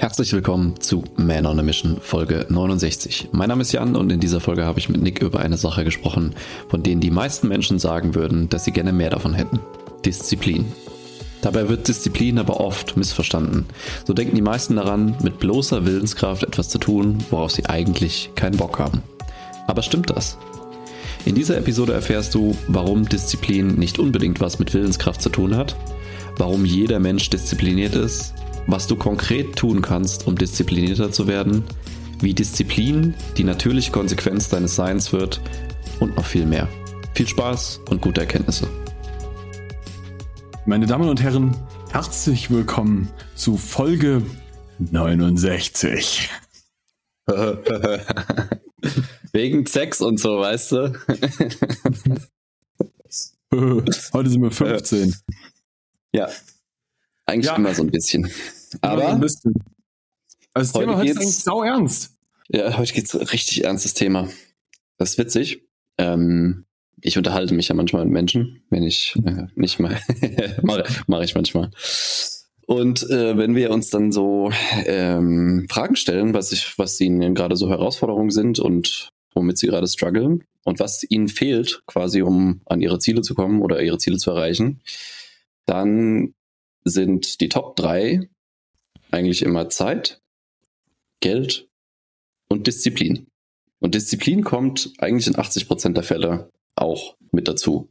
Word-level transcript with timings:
Herzlich 0.00 0.32
willkommen 0.32 0.80
zu 0.80 1.04
Man 1.18 1.44
on 1.44 1.58
a 1.58 1.62
Mission 1.62 1.98
Folge 2.00 2.46
69. 2.48 3.28
Mein 3.32 3.50
Name 3.50 3.60
ist 3.60 3.72
Jan 3.72 3.96
und 3.96 4.10
in 4.10 4.18
dieser 4.18 4.40
Folge 4.40 4.64
habe 4.64 4.78
ich 4.78 4.88
mit 4.88 5.02
Nick 5.02 5.20
über 5.20 5.40
eine 5.40 5.58
Sache 5.58 5.84
gesprochen, 5.84 6.34
von 6.70 6.82
denen 6.82 7.02
die 7.02 7.10
meisten 7.10 7.48
Menschen 7.48 7.78
sagen 7.78 8.14
würden, 8.14 8.48
dass 8.48 8.64
sie 8.64 8.72
gerne 8.72 8.94
mehr 8.94 9.10
davon 9.10 9.34
hätten. 9.34 9.60
Disziplin. 10.06 10.72
Dabei 11.42 11.68
wird 11.68 11.86
Disziplin 11.86 12.38
aber 12.38 12.60
oft 12.60 12.96
missverstanden. 12.96 13.66
So 14.06 14.14
denken 14.14 14.34
die 14.34 14.40
meisten 14.40 14.76
daran, 14.76 15.16
mit 15.22 15.38
bloßer 15.38 15.84
Willenskraft 15.84 16.44
etwas 16.44 16.70
zu 16.70 16.78
tun, 16.78 17.18
worauf 17.28 17.50
sie 17.50 17.66
eigentlich 17.66 18.30
keinen 18.36 18.56
Bock 18.56 18.78
haben. 18.78 19.02
Aber 19.66 19.82
stimmt 19.82 20.08
das? 20.08 20.38
In 21.26 21.34
dieser 21.34 21.58
Episode 21.58 21.92
erfährst 21.92 22.34
du, 22.34 22.56
warum 22.68 23.06
Disziplin 23.06 23.74
nicht 23.74 23.98
unbedingt 23.98 24.40
was 24.40 24.58
mit 24.58 24.72
Willenskraft 24.72 25.20
zu 25.20 25.28
tun 25.28 25.56
hat, 25.56 25.76
warum 26.38 26.64
jeder 26.64 27.00
Mensch 27.00 27.28
diszipliniert 27.28 27.94
ist 27.94 28.32
was 28.66 28.86
du 28.86 28.96
konkret 28.96 29.56
tun 29.56 29.82
kannst, 29.82 30.26
um 30.26 30.36
disziplinierter 30.36 31.12
zu 31.12 31.26
werden, 31.26 31.64
wie 32.20 32.34
Disziplin 32.34 33.14
die 33.36 33.44
natürliche 33.44 33.92
Konsequenz 33.92 34.48
deines 34.48 34.76
Seins 34.76 35.12
wird 35.12 35.40
und 36.00 36.16
noch 36.16 36.26
viel 36.26 36.46
mehr. 36.46 36.68
Viel 37.14 37.26
Spaß 37.28 37.80
und 37.88 38.00
gute 38.00 38.20
Erkenntnisse. 38.22 38.68
Meine 40.66 40.86
Damen 40.86 41.08
und 41.08 41.22
Herren, 41.22 41.56
herzlich 41.90 42.50
willkommen 42.50 43.08
zu 43.34 43.56
Folge 43.56 44.22
69. 44.78 46.30
Wegen 49.32 49.66
Sex 49.66 50.00
und 50.00 50.18
so, 50.20 50.38
weißt 50.40 50.72
du? 50.72 50.92
Heute 54.12 54.30
sind 54.30 54.42
wir 54.42 54.50
15. 54.50 55.14
Ja, 56.12 56.28
eigentlich 57.26 57.46
ja. 57.46 57.56
immer 57.56 57.74
so 57.74 57.82
ein 57.82 57.90
bisschen. 57.90 58.30
Aber 58.80 59.08
ein 59.08 59.20
bisschen. 59.20 59.54
Also 60.52 60.72
das 60.72 60.80
Thema 60.80 60.96
heute 60.96 61.10
ist 61.10 61.16
eigentlich 61.18 61.38
sau 61.38 61.62
ernst. 61.62 62.16
Ja, 62.48 62.76
heute 62.76 62.92
geht 62.92 63.06
es 63.06 63.32
richtig 63.32 63.64
ernstes 63.64 63.94
Thema. 63.94 64.28
Das 64.98 65.10
ist 65.10 65.18
witzig. 65.18 65.68
Ähm, 65.98 66.64
ich 67.00 67.16
unterhalte 67.16 67.54
mich 67.54 67.68
ja 67.68 67.74
manchmal 67.74 68.04
mit 68.04 68.12
Menschen, 68.12 68.62
wenn 68.70 68.82
ich 68.82 69.14
äh, 69.24 69.46
nicht 69.54 69.78
mal 69.78 69.98
mache 70.62 70.84
mach 71.06 71.22
ich 71.22 71.34
manchmal. 71.34 71.70
Und 72.66 73.08
äh, 73.10 73.36
wenn 73.36 73.54
wir 73.54 73.70
uns 73.70 73.90
dann 73.90 74.12
so 74.12 74.50
ähm, 74.86 75.66
Fragen 75.68 75.96
stellen, 75.96 76.34
was 76.34 76.52
ich, 76.52 76.78
was 76.78 77.00
ihnen 77.00 77.34
gerade 77.34 77.56
so 77.56 77.68
Herausforderungen 77.68 78.30
sind 78.30 78.60
und 78.60 79.10
womit 79.34 79.58
sie 79.58 79.66
gerade 79.66 79.88
strugglen 79.88 80.44
und 80.64 80.78
was 80.78 81.04
ihnen 81.08 81.28
fehlt, 81.28 81.82
quasi 81.86 82.22
um 82.22 82.60
an 82.66 82.80
ihre 82.80 82.98
Ziele 82.98 83.22
zu 83.22 83.34
kommen 83.34 83.62
oder 83.62 83.82
ihre 83.82 83.98
Ziele 83.98 84.18
zu 84.18 84.30
erreichen, 84.30 84.82
dann 85.66 86.34
sind 86.84 87.40
die 87.40 87.48
Top 87.48 87.76
3 87.76 88.28
eigentlich 89.12 89.42
immer 89.42 89.68
Zeit, 89.68 90.20
Geld 91.20 91.68
und 92.48 92.66
Disziplin. 92.66 93.26
Und 93.78 93.94
Disziplin 93.94 94.44
kommt 94.44 94.92
eigentlich 94.98 95.26
in 95.26 95.38
80 95.38 95.66
Prozent 95.66 95.96
der 95.96 96.04
Fälle 96.04 96.50
auch 96.74 97.16
mit 97.32 97.48
dazu. 97.48 97.88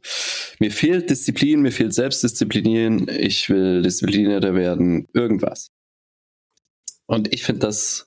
Mir 0.58 0.70
fehlt 0.70 1.10
Disziplin, 1.10 1.62
mir 1.62 1.72
fehlt 1.72 1.94
Selbstdisziplinieren, 1.94 3.08
ich 3.08 3.48
will 3.48 3.82
disziplinierter 3.82 4.54
werden, 4.54 5.08
irgendwas. 5.14 5.70
Und 7.06 7.32
ich 7.32 7.42
finde 7.42 7.66
das 7.66 8.06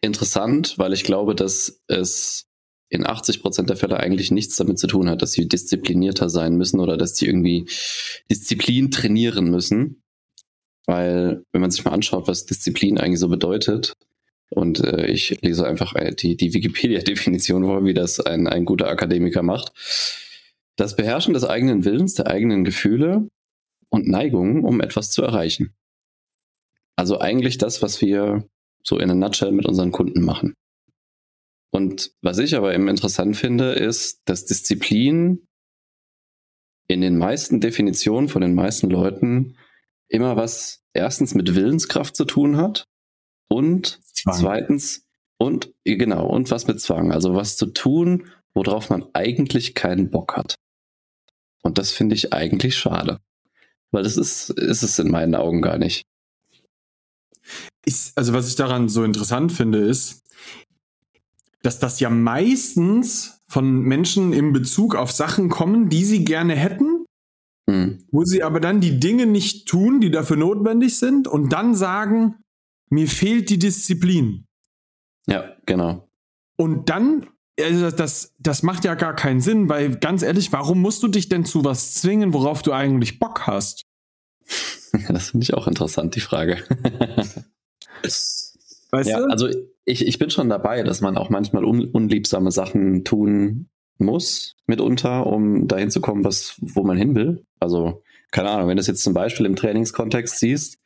interessant, 0.00 0.78
weil 0.78 0.92
ich 0.92 1.04
glaube, 1.04 1.34
dass 1.34 1.80
es 1.86 2.46
in 2.88 3.06
80 3.06 3.42
Prozent 3.42 3.68
der 3.68 3.76
Fälle 3.76 3.98
eigentlich 3.98 4.30
nichts 4.30 4.56
damit 4.56 4.78
zu 4.78 4.86
tun 4.86 5.08
hat, 5.10 5.22
dass 5.22 5.32
sie 5.32 5.48
disziplinierter 5.48 6.28
sein 6.28 6.56
müssen 6.56 6.80
oder 6.80 6.96
dass 6.96 7.16
sie 7.16 7.26
irgendwie 7.26 7.66
Disziplin 8.30 8.90
trainieren 8.90 9.50
müssen. 9.50 10.02
Weil, 10.86 11.42
wenn 11.52 11.60
man 11.60 11.70
sich 11.70 11.84
mal 11.84 11.92
anschaut, 11.92 12.28
was 12.28 12.46
Disziplin 12.46 12.98
eigentlich 12.98 13.20
so 13.20 13.28
bedeutet, 13.28 13.94
und 14.50 14.80
äh, 14.84 15.06
ich 15.06 15.40
lese 15.42 15.66
einfach 15.66 15.94
die, 16.14 16.36
die 16.36 16.54
Wikipedia-Definition 16.54 17.64
vor, 17.64 17.84
wie 17.84 17.94
das 17.94 18.20
ein, 18.20 18.46
ein 18.46 18.64
guter 18.64 18.88
Akademiker 18.88 19.42
macht. 19.42 19.72
Das 20.76 20.94
Beherrschen 20.94 21.34
des 21.34 21.44
eigenen 21.44 21.84
Willens, 21.84 22.14
der 22.14 22.28
eigenen 22.28 22.64
Gefühle 22.64 23.28
und 23.88 24.06
Neigungen, 24.06 24.64
um 24.64 24.80
etwas 24.80 25.10
zu 25.10 25.22
erreichen. 25.22 25.74
Also 26.96 27.18
eigentlich 27.20 27.58
das, 27.58 27.82
was 27.82 28.00
wir 28.00 28.48
so 28.82 28.98
in 28.98 29.10
a 29.10 29.14
nutshell 29.14 29.52
mit 29.52 29.66
unseren 29.66 29.90
Kunden 29.90 30.22
machen. 30.22 30.54
Und 31.70 32.12
was 32.22 32.38
ich 32.38 32.54
aber 32.54 32.74
eben 32.74 32.88
interessant 32.88 33.36
finde, 33.36 33.72
ist, 33.72 34.20
dass 34.26 34.46
Disziplin 34.46 35.46
in 36.88 37.00
den 37.00 37.18
meisten 37.18 37.60
Definitionen 37.60 38.28
von 38.28 38.42
den 38.42 38.54
meisten 38.54 38.88
Leuten 38.88 39.56
immer 40.08 40.36
was 40.36 40.82
erstens 40.92 41.34
mit 41.34 41.54
Willenskraft 41.54 42.16
zu 42.16 42.24
tun 42.24 42.56
hat 42.56 42.86
und 43.48 44.00
Zwang. 44.12 44.34
zweitens 44.34 45.06
und 45.38 45.72
genau 45.84 46.26
und 46.26 46.50
was 46.50 46.66
mit 46.66 46.80
Zwang, 46.80 47.12
also 47.12 47.34
was 47.34 47.56
zu 47.56 47.66
tun, 47.66 48.30
worauf 48.54 48.90
man 48.90 49.04
eigentlich 49.12 49.74
keinen 49.74 50.10
Bock 50.10 50.36
hat. 50.36 50.54
Und 51.62 51.78
das 51.78 51.90
finde 51.90 52.14
ich 52.14 52.32
eigentlich 52.32 52.76
schade, 52.76 53.20
weil 53.90 54.02
das 54.02 54.16
ist 54.16 54.50
ist 54.50 54.82
es 54.82 54.98
in 54.98 55.10
meinen 55.10 55.34
Augen 55.34 55.62
gar 55.62 55.78
nicht. 55.78 56.04
Ich, 57.84 58.12
also 58.16 58.32
was 58.32 58.48
ich 58.48 58.56
daran 58.56 58.88
so 58.88 59.04
interessant 59.04 59.52
finde, 59.52 59.78
ist, 59.78 60.22
dass 61.62 61.78
das 61.78 62.00
ja 62.00 62.10
meistens 62.10 63.40
von 63.48 63.82
Menschen 63.82 64.32
in 64.32 64.52
Bezug 64.52 64.94
auf 64.94 65.12
Sachen 65.12 65.48
kommen, 65.48 65.88
die 65.88 66.04
sie 66.04 66.24
gerne 66.24 66.54
hätten, 66.54 66.95
mhm. 67.66 68.04
wo 68.10 68.24
sie 68.24 68.42
aber 68.42 68.60
dann 68.60 68.80
die 68.80 68.98
Dinge 68.98 69.26
nicht 69.26 69.68
tun, 69.68 70.00
die 70.00 70.10
dafür 70.10 70.36
notwendig 70.36 70.98
sind 70.98 71.28
und 71.28 71.52
dann 71.52 71.74
sagen, 71.74 72.36
mir 72.90 73.08
fehlt 73.08 73.50
die 73.50 73.58
Disziplin. 73.58 74.46
Ja, 75.26 75.56
genau. 75.66 76.08
Und 76.56 76.88
dann, 76.88 77.26
also 77.60 77.90
das, 77.90 78.34
das 78.38 78.62
macht 78.62 78.84
ja 78.84 78.94
gar 78.94 79.14
keinen 79.14 79.40
Sinn, 79.40 79.68
weil 79.68 79.96
ganz 79.96 80.22
ehrlich, 80.22 80.52
warum 80.52 80.80
musst 80.80 81.02
du 81.02 81.08
dich 81.08 81.28
denn 81.28 81.44
zu 81.44 81.64
was 81.64 81.94
zwingen, 81.94 82.32
worauf 82.32 82.62
du 82.62 82.72
eigentlich 82.72 83.18
Bock 83.18 83.46
hast? 83.46 83.82
das 85.08 85.30
finde 85.30 85.44
ich 85.44 85.54
auch 85.54 85.66
interessant, 85.66 86.14
die 86.14 86.20
Frage. 86.20 86.62
weißt 88.02 89.10
ja, 89.10 89.18
du? 89.18 89.26
Also 89.26 89.48
ich, 89.84 90.06
ich 90.06 90.18
bin 90.18 90.30
schon 90.30 90.48
dabei, 90.48 90.82
dass 90.82 91.00
man 91.00 91.16
auch 91.16 91.28
manchmal 91.30 91.64
un 91.64 91.84
unliebsame 91.86 92.52
Sachen 92.52 93.04
tun 93.04 93.68
muss, 93.98 94.56
mitunter, 94.66 95.26
um 95.26 95.68
dahin 95.68 95.90
zu 95.90 96.00
kommen, 96.00 96.24
was, 96.24 96.56
wo 96.60 96.82
man 96.82 96.96
hin 96.96 97.14
will. 97.14 97.44
Also, 97.60 98.02
keine 98.30 98.50
Ahnung, 98.50 98.68
wenn 98.68 98.76
du 98.76 98.80
es 98.80 98.86
jetzt 98.86 99.02
zum 99.02 99.14
Beispiel 99.14 99.46
im 99.46 99.56
Trainingskontext 99.56 100.38
siehst, 100.38 100.78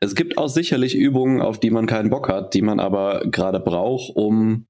es 0.00 0.14
gibt 0.14 0.38
auch 0.38 0.48
sicherlich 0.48 0.94
Übungen, 0.94 1.40
auf 1.40 1.58
die 1.58 1.70
man 1.70 1.86
keinen 1.86 2.10
Bock 2.10 2.28
hat, 2.28 2.54
die 2.54 2.62
man 2.62 2.80
aber 2.80 3.22
gerade 3.30 3.60
braucht, 3.60 4.14
um, 4.14 4.66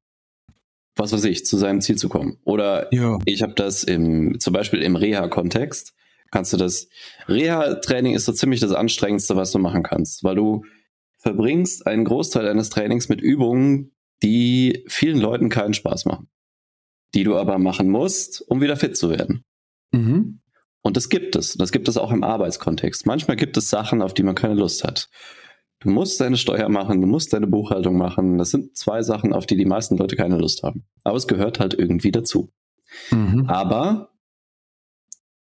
was 0.94 1.12
weiß 1.12 1.24
ich, 1.24 1.44
zu 1.44 1.56
seinem 1.56 1.80
Ziel 1.80 1.96
zu 1.96 2.08
kommen. 2.08 2.38
Oder 2.44 2.92
ja. 2.94 3.18
ich 3.24 3.42
habe 3.42 3.54
das 3.54 3.84
im, 3.84 4.38
zum 4.38 4.52
Beispiel 4.52 4.82
im 4.82 4.96
Reha-Kontext, 4.96 5.94
kannst 6.30 6.52
du 6.52 6.56
das, 6.56 6.88
Reha-Training 7.28 8.14
ist 8.14 8.24
so 8.24 8.32
ziemlich 8.32 8.60
das 8.60 8.72
Anstrengendste, 8.72 9.36
was 9.36 9.50
du 9.50 9.58
machen 9.58 9.82
kannst, 9.82 10.22
weil 10.24 10.36
du 10.36 10.64
verbringst 11.18 11.86
einen 11.86 12.04
Großteil 12.04 12.44
deines 12.44 12.70
Trainings 12.70 13.08
mit 13.08 13.20
Übungen, 13.20 13.92
die 14.22 14.84
vielen 14.88 15.18
Leuten 15.18 15.48
keinen 15.48 15.74
Spaß 15.74 16.04
machen 16.04 16.28
die 17.14 17.24
du 17.24 17.36
aber 17.36 17.58
machen 17.58 17.88
musst, 17.88 18.42
um 18.48 18.60
wieder 18.60 18.76
fit 18.76 18.96
zu 18.96 19.10
werden. 19.10 19.44
Mhm. 19.92 20.40
Und 20.82 20.96
das 20.96 21.08
gibt 21.08 21.34
es. 21.34 21.54
Das 21.54 21.72
gibt 21.72 21.88
es 21.88 21.96
auch 21.96 22.12
im 22.12 22.22
Arbeitskontext. 22.22 23.06
Manchmal 23.06 23.36
gibt 23.36 23.56
es 23.56 23.70
Sachen, 23.70 24.02
auf 24.02 24.14
die 24.14 24.22
man 24.22 24.34
keine 24.34 24.54
Lust 24.54 24.84
hat. 24.84 25.08
Du 25.80 25.90
musst 25.90 26.20
deine 26.20 26.36
Steuer 26.36 26.68
machen, 26.68 27.00
du 27.00 27.06
musst 27.06 27.32
deine 27.32 27.46
Buchhaltung 27.46 27.96
machen. 27.96 28.38
Das 28.38 28.50
sind 28.50 28.76
zwei 28.76 29.02
Sachen, 29.02 29.32
auf 29.32 29.46
die 29.46 29.56
die 29.56 29.66
meisten 29.66 29.96
Leute 29.96 30.16
keine 30.16 30.38
Lust 30.38 30.62
haben. 30.62 30.86
Aber 31.04 31.16
es 31.16 31.26
gehört 31.26 31.60
halt 31.60 31.74
irgendwie 31.74 32.12
dazu. 32.12 32.50
Mhm. 33.10 33.46
Aber 33.48 34.12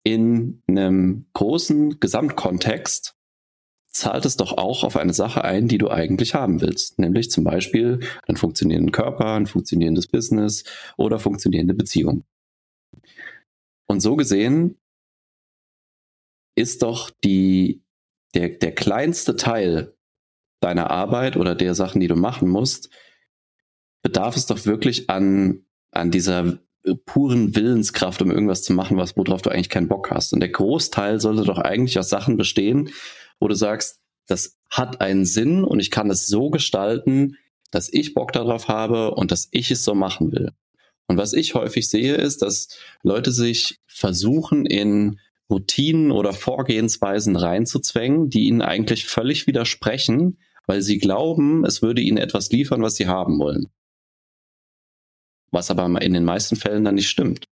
in 0.03 0.61
einem 0.67 1.28
großen 1.34 2.00
Gesamtkontext 2.00 3.16
zahlt 3.91 4.25
es 4.25 4.38
doch 4.38 4.57
auch 4.57 4.84
auf 4.84 4.96
eine 4.96 5.13
Sache 5.13 5.44
ein, 5.44 5.68
die 5.68 5.78
du 5.78 5.90
eigentlich 5.90 6.34
haben 6.34 6.62
willst. 6.62 6.97
Nämlich 7.00 7.29
zum 7.29 7.43
Beispiel 7.43 7.99
einen 8.28 8.38
funktionierenden 8.38 8.91
Körper, 8.91 9.34
ein 9.35 9.47
funktionierendes 9.47 10.08
Business 10.08 10.64
oder 10.97 11.20
funktionierende 11.20 11.73
Beziehungen. 11.73 12.23
Und 13.88 13.99
so 13.99 14.16
gesehen 14.16 14.78
ist 16.55 16.84
doch 16.84 17.11
die, 17.23 17.84
der, 18.34 18.49
der 18.49 18.73
kleinste 18.73 19.35
Teil 19.35 19.93
deiner 20.61 20.90
Arbeit 20.91 21.35
oder 21.35 21.55
der 21.55 21.76
Sachen, 21.76 21.99
die 21.99 22.08
du 22.08 22.16
machen 22.16 22.47
musst, 22.47 22.90
bedarf 24.02 24.38
es 24.38 24.46
doch 24.46 24.66
wirklich 24.66 25.09
an, 25.09 25.66
an 25.91 26.11
dieser 26.11 26.59
puren 27.05 27.55
Willenskraft, 27.55 28.22
um 28.22 28.32
irgendwas 28.32 28.64
zu 28.64 28.73
machen, 28.73 28.97
was 28.97 29.16
worauf 29.16 29.41
du 29.41 29.49
eigentlich 29.49 29.70
keinen 29.70 29.88
Bock 29.88 30.09
hast. 30.11 30.34
Und 30.34 30.40
der 30.40 30.49
Großteil 30.49 31.20
sollte 31.20 31.43
doch 31.43 31.59
eigentlich 31.59 31.99
aus 31.99 32.09
Sachen 32.09 32.38
bestehen, 32.38 32.90
wo 33.41 33.47
du 33.49 33.55
sagst, 33.55 33.99
das 34.28 34.58
hat 34.70 35.02
einen 35.02 35.26
Sinn 35.26 35.66
und 35.66 35.82
ich 35.82 35.91
kann 35.91 36.09
es 36.09 36.28
so 36.28 36.49
gestalten, 36.49 37.38
dass 37.72 37.91
ich 37.91 38.14
Bock 38.14 38.32
darauf 38.32 38.70
habe 38.70 39.16
und 39.16 39.32
dass 39.32 39.49
ich 39.52 39.72
es 39.72 39.84
so 39.84 39.96
machen 39.96 40.32
will. 40.32 40.52
Und 41.08 41.17
was 41.17 41.34
ich 41.34 41.55
häufig 41.55 41.90
sehe, 41.90 42.16
ist, 42.16 42.41
dass 42.41 42.70
Leute 43.03 43.32
sich 43.34 43.79
versuchen, 43.88 44.66
in 44.66 45.20
Routinen 45.49 46.11
oder 46.11 46.32
Vorgehensweisen 46.32 47.35
reinzuzwängen, 47.35 48.29
die 48.29 48.47
ihnen 48.47 48.61
eigentlich 48.61 49.05
völlig 49.05 49.47
widersprechen, 49.47 50.38
weil 50.67 50.82
sie 50.82 50.99
glauben, 50.99 51.66
es 51.66 51.82
würde 51.82 52.02
ihnen 52.02 52.17
etwas 52.17 52.49
liefern, 52.52 52.82
was 52.82 52.96
sie 52.96 53.08
haben 53.08 53.40
wollen. 53.40 53.67
Was 55.49 55.70
aber 55.70 56.02
in 56.02 56.14
den 56.14 56.23
meisten 56.23 56.55
Fällen 56.55 56.85
dann 56.85 56.96
nicht 56.96 57.09
stimmt. 57.09 57.51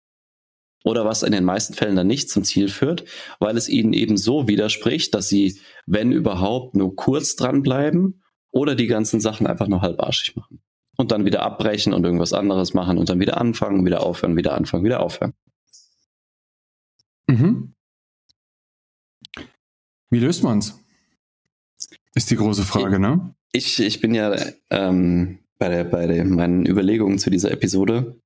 Oder 0.83 1.06
was 1.06 1.24
in 1.24 1.31
den 1.31 1.44
meisten 1.44 1.74
Fällen 1.74 1.95
dann 1.95 2.07
nicht 2.07 2.30
zum 2.30 2.44
Ziel 2.44 2.68
führt, 2.68 3.06
weil 3.39 3.56
es 3.56 3.69
ihnen 3.69 3.94
eben 3.94 4.18
so 4.18 4.48
widerspricht, 4.48 5.13
dass 5.13 5.30
sie, 5.30 5.60
wenn 5.86 6.12
überhaupt, 6.12 6.75
nur 6.75 6.95
kurz 6.95 7.36
dranbleiben 7.36 8.24
oder 8.51 8.75
die 8.75 8.88
ganzen 8.88 9.19
Sachen 9.19 9.48
einfach 9.48 9.68
nur 9.68 9.81
halbarschig 9.81 10.36
machen. 10.36 10.62
Und 10.98 11.12
dann 11.12 11.25
wieder 11.25 11.42
abbrechen 11.44 11.94
und 11.94 12.04
irgendwas 12.04 12.33
anderes 12.33 12.74
machen 12.74 12.98
und 12.98 13.10
dann 13.10 13.19
wieder 13.19 13.39
anfangen, 13.39 13.86
wieder 13.86 14.04
aufhören, 14.04 14.38
wieder 14.38 14.56
anfangen, 14.56 14.83
wieder 14.83 15.01
aufhören. 15.01 15.33
Mhm. 17.28 17.74
Wie 20.10 20.19
löst 20.19 20.44
man's? 20.44 20.78
Ist 22.13 22.30
die 22.30 22.36
große 22.36 22.63
Frage, 22.63 23.00
ne? 23.00 23.33
Ich, 23.54 23.80
ich 23.80 24.01
bin 24.01 24.13
ja 24.13 24.36
ähm, 24.69 25.39
bei, 25.57 25.69
der, 25.69 25.83
bei 25.86 26.07
der, 26.07 26.25
meinen 26.25 26.66
Überlegungen 26.66 27.19
zu 27.19 27.30
dieser 27.30 27.51
Episode 27.51 28.19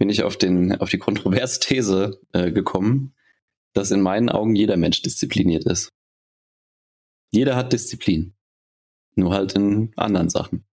bin 0.00 0.08
ich 0.08 0.22
auf, 0.22 0.38
den, 0.38 0.80
auf 0.80 0.88
die 0.88 0.98
kontroverse 0.98 1.60
These 1.60 2.22
äh, 2.32 2.50
gekommen, 2.50 3.14
dass 3.74 3.90
in 3.90 4.00
meinen 4.00 4.30
Augen 4.30 4.56
jeder 4.56 4.78
Mensch 4.78 5.02
diszipliniert 5.02 5.66
ist. 5.66 5.92
Jeder 7.30 7.54
hat 7.54 7.74
Disziplin. 7.74 8.34
Nur 9.14 9.34
halt 9.34 9.52
in 9.52 9.92
anderen 9.96 10.30
Sachen. 10.30 10.64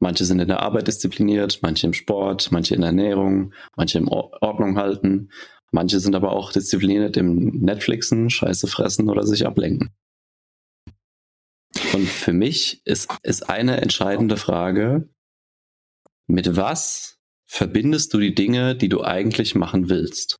Manche 0.00 0.24
sind 0.24 0.40
in 0.40 0.48
der 0.48 0.60
Arbeit 0.60 0.88
diszipliniert, 0.88 1.60
manche 1.62 1.86
im 1.86 1.92
Sport, 1.92 2.50
manche 2.50 2.74
in 2.74 2.80
der 2.80 2.88
Ernährung, 2.88 3.54
manche 3.76 3.98
im 3.98 4.08
Ordnung 4.08 4.76
halten. 4.76 5.30
Manche 5.70 6.00
sind 6.00 6.16
aber 6.16 6.32
auch 6.32 6.50
diszipliniert 6.50 7.16
im 7.16 7.60
Netflixen, 7.60 8.30
Scheiße 8.30 8.66
fressen 8.66 9.08
oder 9.08 9.24
sich 9.24 9.46
ablenken. 9.46 9.94
Und 11.94 12.08
für 12.08 12.32
mich 12.32 12.84
ist, 12.84 13.16
ist 13.22 13.48
eine 13.48 13.80
entscheidende 13.80 14.36
Frage, 14.36 15.08
mit 16.26 16.56
was 16.56 17.15
verbindest 17.46 18.12
du 18.12 18.18
die 18.18 18.34
Dinge, 18.34 18.76
die 18.76 18.88
du 18.88 19.02
eigentlich 19.02 19.54
machen 19.54 19.88
willst? 19.88 20.36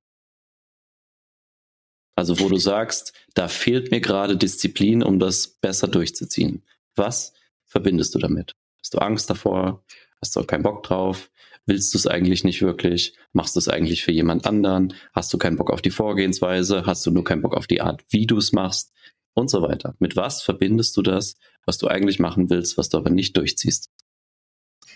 Also 2.16 2.40
wo 2.40 2.48
du 2.48 2.56
sagst, 2.56 3.12
da 3.34 3.46
fehlt 3.46 3.90
mir 3.90 4.00
gerade 4.00 4.36
Disziplin, 4.36 5.02
um 5.02 5.18
das 5.18 5.48
besser 5.48 5.86
durchzuziehen. 5.86 6.62
Was 6.94 7.34
verbindest 7.66 8.14
du 8.14 8.18
damit? 8.18 8.52
Hast 8.82 8.94
du 8.94 8.98
Angst 8.98 9.28
davor? 9.28 9.84
Hast 10.22 10.34
du 10.34 10.40
auch 10.40 10.46
keinen 10.46 10.62
Bock 10.62 10.82
drauf? 10.82 11.30
Willst 11.66 11.92
du 11.92 11.98
es 11.98 12.06
eigentlich 12.06 12.42
nicht 12.44 12.62
wirklich? 12.62 13.14
Machst 13.32 13.54
du 13.54 13.58
es 13.58 13.68
eigentlich 13.68 14.02
für 14.02 14.12
jemand 14.12 14.46
anderen? 14.46 14.94
Hast 15.12 15.32
du 15.34 15.38
keinen 15.38 15.56
Bock 15.56 15.70
auf 15.70 15.82
die 15.82 15.90
Vorgehensweise? 15.90 16.86
Hast 16.86 17.04
du 17.04 17.10
nur 17.10 17.24
keinen 17.24 17.42
Bock 17.42 17.54
auf 17.54 17.66
die 17.66 17.80
Art, 17.80 18.02
wie 18.08 18.26
du 18.26 18.38
es 18.38 18.52
machst? 18.52 18.92
Und 19.34 19.50
so 19.50 19.60
weiter. 19.60 19.94
Mit 19.98 20.16
was 20.16 20.42
verbindest 20.42 20.96
du 20.96 21.02
das, 21.02 21.36
was 21.66 21.76
du 21.76 21.88
eigentlich 21.88 22.18
machen 22.18 22.48
willst, 22.48 22.78
was 22.78 22.88
du 22.88 22.96
aber 22.96 23.10
nicht 23.10 23.36
durchziehst? 23.36 23.90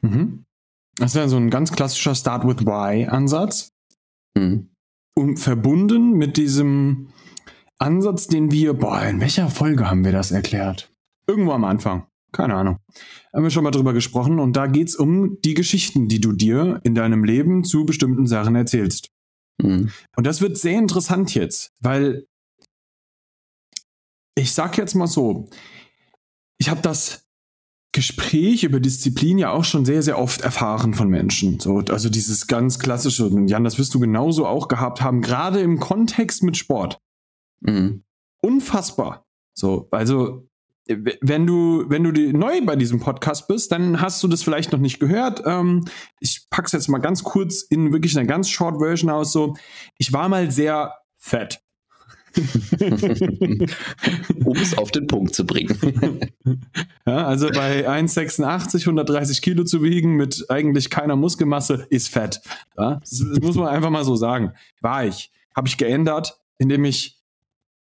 Mhm. 0.01 0.47
Das 1.00 1.12
ist 1.12 1.17
ja 1.17 1.29
so 1.29 1.38
ein 1.38 1.49
ganz 1.49 1.73
klassischer 1.73 2.14
Start 2.14 2.47
with 2.47 2.67
Why-Ansatz. 2.67 3.73
Mhm. 4.37 4.69
Und 5.17 5.38
verbunden 5.38 6.12
mit 6.12 6.37
diesem 6.37 7.08
Ansatz, 7.79 8.26
den 8.26 8.52
wir, 8.52 8.75
boah, 8.75 9.02
in 9.05 9.19
welcher 9.19 9.49
Folge 9.49 9.88
haben 9.88 10.05
wir 10.05 10.12
das 10.12 10.31
erklärt? 10.31 10.93
Irgendwo 11.26 11.52
am 11.52 11.64
Anfang. 11.64 12.06
Keine 12.32 12.55
Ahnung. 12.55 12.76
Haben 13.32 13.43
wir 13.43 13.50
schon 13.50 13.64
mal 13.64 13.70
drüber 13.70 13.94
gesprochen 13.94 14.38
und 14.38 14.56
da 14.56 14.67
geht 14.67 14.88
es 14.88 14.94
um 14.94 15.41
die 15.41 15.55
Geschichten, 15.55 16.06
die 16.06 16.20
du 16.20 16.32
dir 16.32 16.81
in 16.85 16.94
deinem 16.94 17.25
Leben 17.25 17.64
zu 17.64 17.87
bestimmten 17.87 18.26
Sachen 18.26 18.55
erzählst. 18.55 19.08
Mhm. 19.61 19.91
Und 20.17 20.26
das 20.26 20.43
wird 20.43 20.58
sehr 20.58 20.79
interessant 20.79 21.35
jetzt, 21.35 21.73
weil 21.81 22.26
ich 24.37 24.53
sag 24.53 24.76
jetzt 24.76 24.94
mal 24.94 25.06
so, 25.06 25.49
ich 26.58 26.69
habe 26.69 26.82
das 26.82 27.26
Gespräch 27.93 28.63
über 28.63 28.79
Disziplin 28.79 29.39
ja 29.39 29.51
auch 29.51 29.65
schon 29.65 29.85
sehr, 29.85 30.03
sehr 30.03 30.19
oft 30.19 30.43
erfahren 30.43 30.95
von 30.95 31.09
Menschen. 31.09 31.59
So, 31.59 31.79
also 31.89 32.09
dieses 32.09 32.47
ganz 32.47 32.79
klassische, 32.79 33.29
Jan, 33.47 33.65
das 33.65 33.79
wirst 33.79 33.93
du 33.95 34.01
genauso 34.01 34.47
auch 34.47 34.69
gehabt 34.69 35.03
haben, 35.03 35.23
gerade 35.23 35.61
im 35.61 35.81
Kontext 35.81 36.43
mit 36.45 36.57
Sport. 36.57 37.01
Mhm. 37.61 38.05
Unfassbar. 38.43 39.27
So, 39.55 39.89
also 39.91 40.49
wenn 40.87 41.47
du, 41.47 41.85
wenn 41.89 42.05
du 42.05 42.13
neu 42.33 42.61
bei 42.65 42.77
diesem 42.77 43.01
Podcast 43.01 43.49
bist, 43.49 43.71
dann 43.73 44.01
hast 44.01 44.23
du 44.23 44.29
das 44.29 44.43
vielleicht 44.43 44.73
noch 44.73 44.79
nicht 44.79 44.99
gehört. 44.99 45.43
Ähm, 45.45 45.87
ich 46.21 46.47
pack's 46.51 46.73
jetzt 46.73 46.89
mal 46.89 46.99
ganz 46.99 47.23
kurz 47.23 47.63
in 47.63 47.93
wirklich 47.93 48.17
einer 48.17 48.27
ganz 48.27 48.49
short 48.49 48.79
Version 48.79 49.11
aus. 49.11 49.33
So, 49.33 49.57
ich 49.99 50.13
war 50.13 50.29
mal 50.29 50.51
sehr 50.51 50.95
fett. 51.17 51.61
Um 54.44 54.56
es 54.56 54.77
auf 54.77 54.91
den 54.91 55.06
Punkt 55.06 55.35
zu 55.35 55.44
bringen. 55.44 55.77
ja, 57.06 57.27
also 57.27 57.49
bei 57.49 57.88
1,86, 57.88 58.81
130 58.81 59.43
Kilo 59.43 59.65
zu 59.65 59.82
wiegen 59.82 60.17
mit 60.17 60.47
eigentlich 60.49 60.91
keiner 60.91 61.17
Muskelmasse 61.17 61.87
ist 61.91 62.09
fett. 62.09 62.41
Ja, 62.77 63.00
das, 63.00 63.21
muss 63.41 63.56
man 63.56 63.69
einfach 63.69 63.91
mal 63.91 64.05
so 64.05 64.17
sagen. 64.17 64.53
War 64.81 65.05
ich. 65.06 65.31
Habe 65.55 65.69
ich 65.69 65.77
geändert, 65.77 66.38
indem 66.59 66.85
ich 66.85 67.21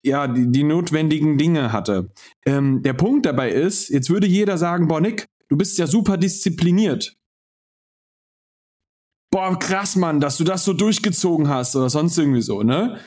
ja, 0.03 0.27
die, 0.27 0.51
die 0.51 0.63
notwendigen 0.63 1.37
Dinge 1.37 1.71
hatte. 1.71 2.09
Ähm, 2.45 2.83
der 2.83 2.93
Punkt 2.93 3.25
dabei 3.25 3.51
ist, 3.51 3.89
jetzt 3.89 4.09
würde 4.09 4.27
jeder 4.27 4.57
sagen, 4.57 4.87
boah, 4.87 4.99
Nick, 4.99 5.27
du 5.47 5.55
bist 5.55 5.77
ja 5.77 5.87
super 5.87 6.17
diszipliniert. 6.17 7.15
Boah, 9.31 9.57
krass, 9.57 9.95
Mann, 9.95 10.19
dass 10.19 10.37
du 10.37 10.43
das 10.43 10.63
so 10.65 10.73
durchgezogen 10.73 11.47
hast 11.47 11.75
oder 11.75 11.89
sonst 11.89 12.17
irgendwie 12.17 12.41
so, 12.41 12.61
ne? 12.61 12.99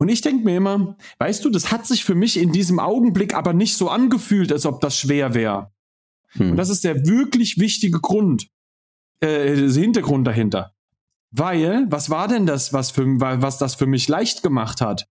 Und 0.00 0.08
ich 0.08 0.22
denke 0.22 0.44
mir 0.44 0.56
immer, 0.56 0.96
weißt 1.18 1.44
du, 1.44 1.50
das 1.50 1.70
hat 1.70 1.86
sich 1.86 2.04
für 2.04 2.14
mich 2.14 2.38
in 2.38 2.52
diesem 2.52 2.78
Augenblick 2.78 3.34
aber 3.34 3.52
nicht 3.52 3.76
so 3.76 3.90
angefühlt, 3.90 4.50
als 4.50 4.64
ob 4.64 4.80
das 4.80 4.96
schwer 4.96 5.34
wäre. 5.34 5.72
Hm. 6.30 6.52
Und 6.52 6.56
das 6.56 6.70
ist 6.70 6.84
der 6.84 7.06
wirklich 7.06 7.58
wichtige 7.58 8.00
Grund, 8.00 8.48
äh, 9.20 9.54
der 9.54 9.70
Hintergrund 9.70 10.26
dahinter. 10.26 10.74
Weil, 11.32 11.86
was 11.90 12.08
war 12.08 12.28
denn 12.28 12.46
das, 12.46 12.72
was, 12.72 12.90
für, 12.90 13.04
was 13.04 13.58
das 13.58 13.74
für 13.74 13.86
mich 13.86 14.08
leicht 14.08 14.42
gemacht 14.42 14.80
hat? 14.80 15.06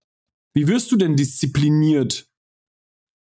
Wie 0.55 0.67
wirst 0.67 0.91
du 0.91 0.97
denn 0.97 1.15
diszipliniert? 1.15 2.27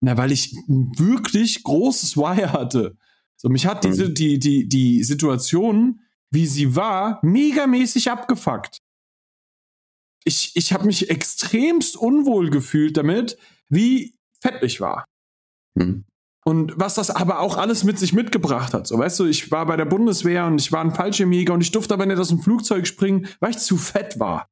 Na, 0.00 0.16
weil 0.16 0.32
ich 0.32 0.54
ein 0.70 0.98
wirklich 0.98 1.62
großes 1.64 2.16
Why 2.16 2.48
hatte. 2.48 2.96
So, 3.36 3.50
mich 3.50 3.66
hat 3.66 3.84
diese, 3.84 4.08
mhm. 4.08 4.14
die, 4.14 4.38
die, 4.38 4.68
die 4.68 5.04
Situation, 5.04 6.00
wie 6.30 6.46
sie 6.46 6.74
war, 6.74 7.20
megamäßig 7.22 8.10
abgefuckt. 8.10 8.80
Ich, 10.28 10.52
ich 10.56 10.74
habe 10.74 10.84
mich 10.84 11.08
extremst 11.08 11.96
unwohl 11.96 12.50
gefühlt 12.50 12.98
damit, 12.98 13.38
wie 13.70 14.14
fett 14.42 14.62
ich 14.62 14.78
war. 14.78 15.06
Mhm. 15.74 16.04
Und 16.44 16.78
was 16.78 16.96
das 16.96 17.08
aber 17.08 17.40
auch 17.40 17.56
alles 17.56 17.82
mit 17.82 17.98
sich 17.98 18.12
mitgebracht 18.12 18.74
hat. 18.74 18.86
So, 18.86 18.98
weißt 18.98 19.20
du, 19.20 19.24
ich 19.24 19.50
war 19.50 19.64
bei 19.64 19.78
der 19.78 19.86
Bundeswehr 19.86 20.44
und 20.44 20.60
ich 20.60 20.70
war 20.70 20.82
ein 20.82 20.94
Fallschirmjäger 20.94 21.54
und 21.54 21.62
ich 21.62 21.72
durfte 21.72 21.94
aber 21.94 22.04
nicht 22.04 22.18
aus 22.18 22.28
dem 22.28 22.42
Flugzeug 22.42 22.86
springen, 22.86 23.26
weil 23.40 23.52
ich 23.52 23.58
zu 23.58 23.78
fett 23.78 24.20
war. 24.20 24.50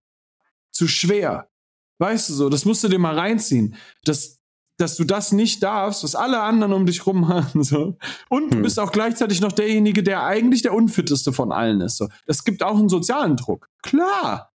Zu 0.72 0.88
schwer. 0.88 1.50
Weißt 1.98 2.30
du 2.30 2.32
so, 2.32 2.48
das 2.48 2.64
musst 2.64 2.82
du 2.82 2.88
dir 2.88 2.98
mal 2.98 3.18
reinziehen. 3.18 3.74
Dass, 4.04 4.38
dass 4.78 4.96
du 4.96 5.04
das 5.04 5.32
nicht 5.32 5.62
darfst, 5.62 6.04
was 6.04 6.14
alle 6.14 6.40
anderen 6.40 6.72
um 6.72 6.86
dich 6.86 7.04
rum 7.04 7.28
haben. 7.28 7.62
So. 7.62 7.98
Und 8.30 8.50
du 8.50 8.56
hm. 8.56 8.62
bist 8.62 8.80
auch 8.80 8.92
gleichzeitig 8.92 9.42
noch 9.42 9.52
derjenige, 9.52 10.02
der 10.02 10.22
eigentlich 10.22 10.62
der 10.62 10.72
unfitteste 10.72 11.34
von 11.34 11.52
allen 11.52 11.82
ist. 11.82 11.98
So. 11.98 12.08
Das 12.24 12.44
gibt 12.44 12.62
auch 12.62 12.78
einen 12.78 12.88
sozialen 12.88 13.36
Druck. 13.36 13.68
Klar. 13.82 14.54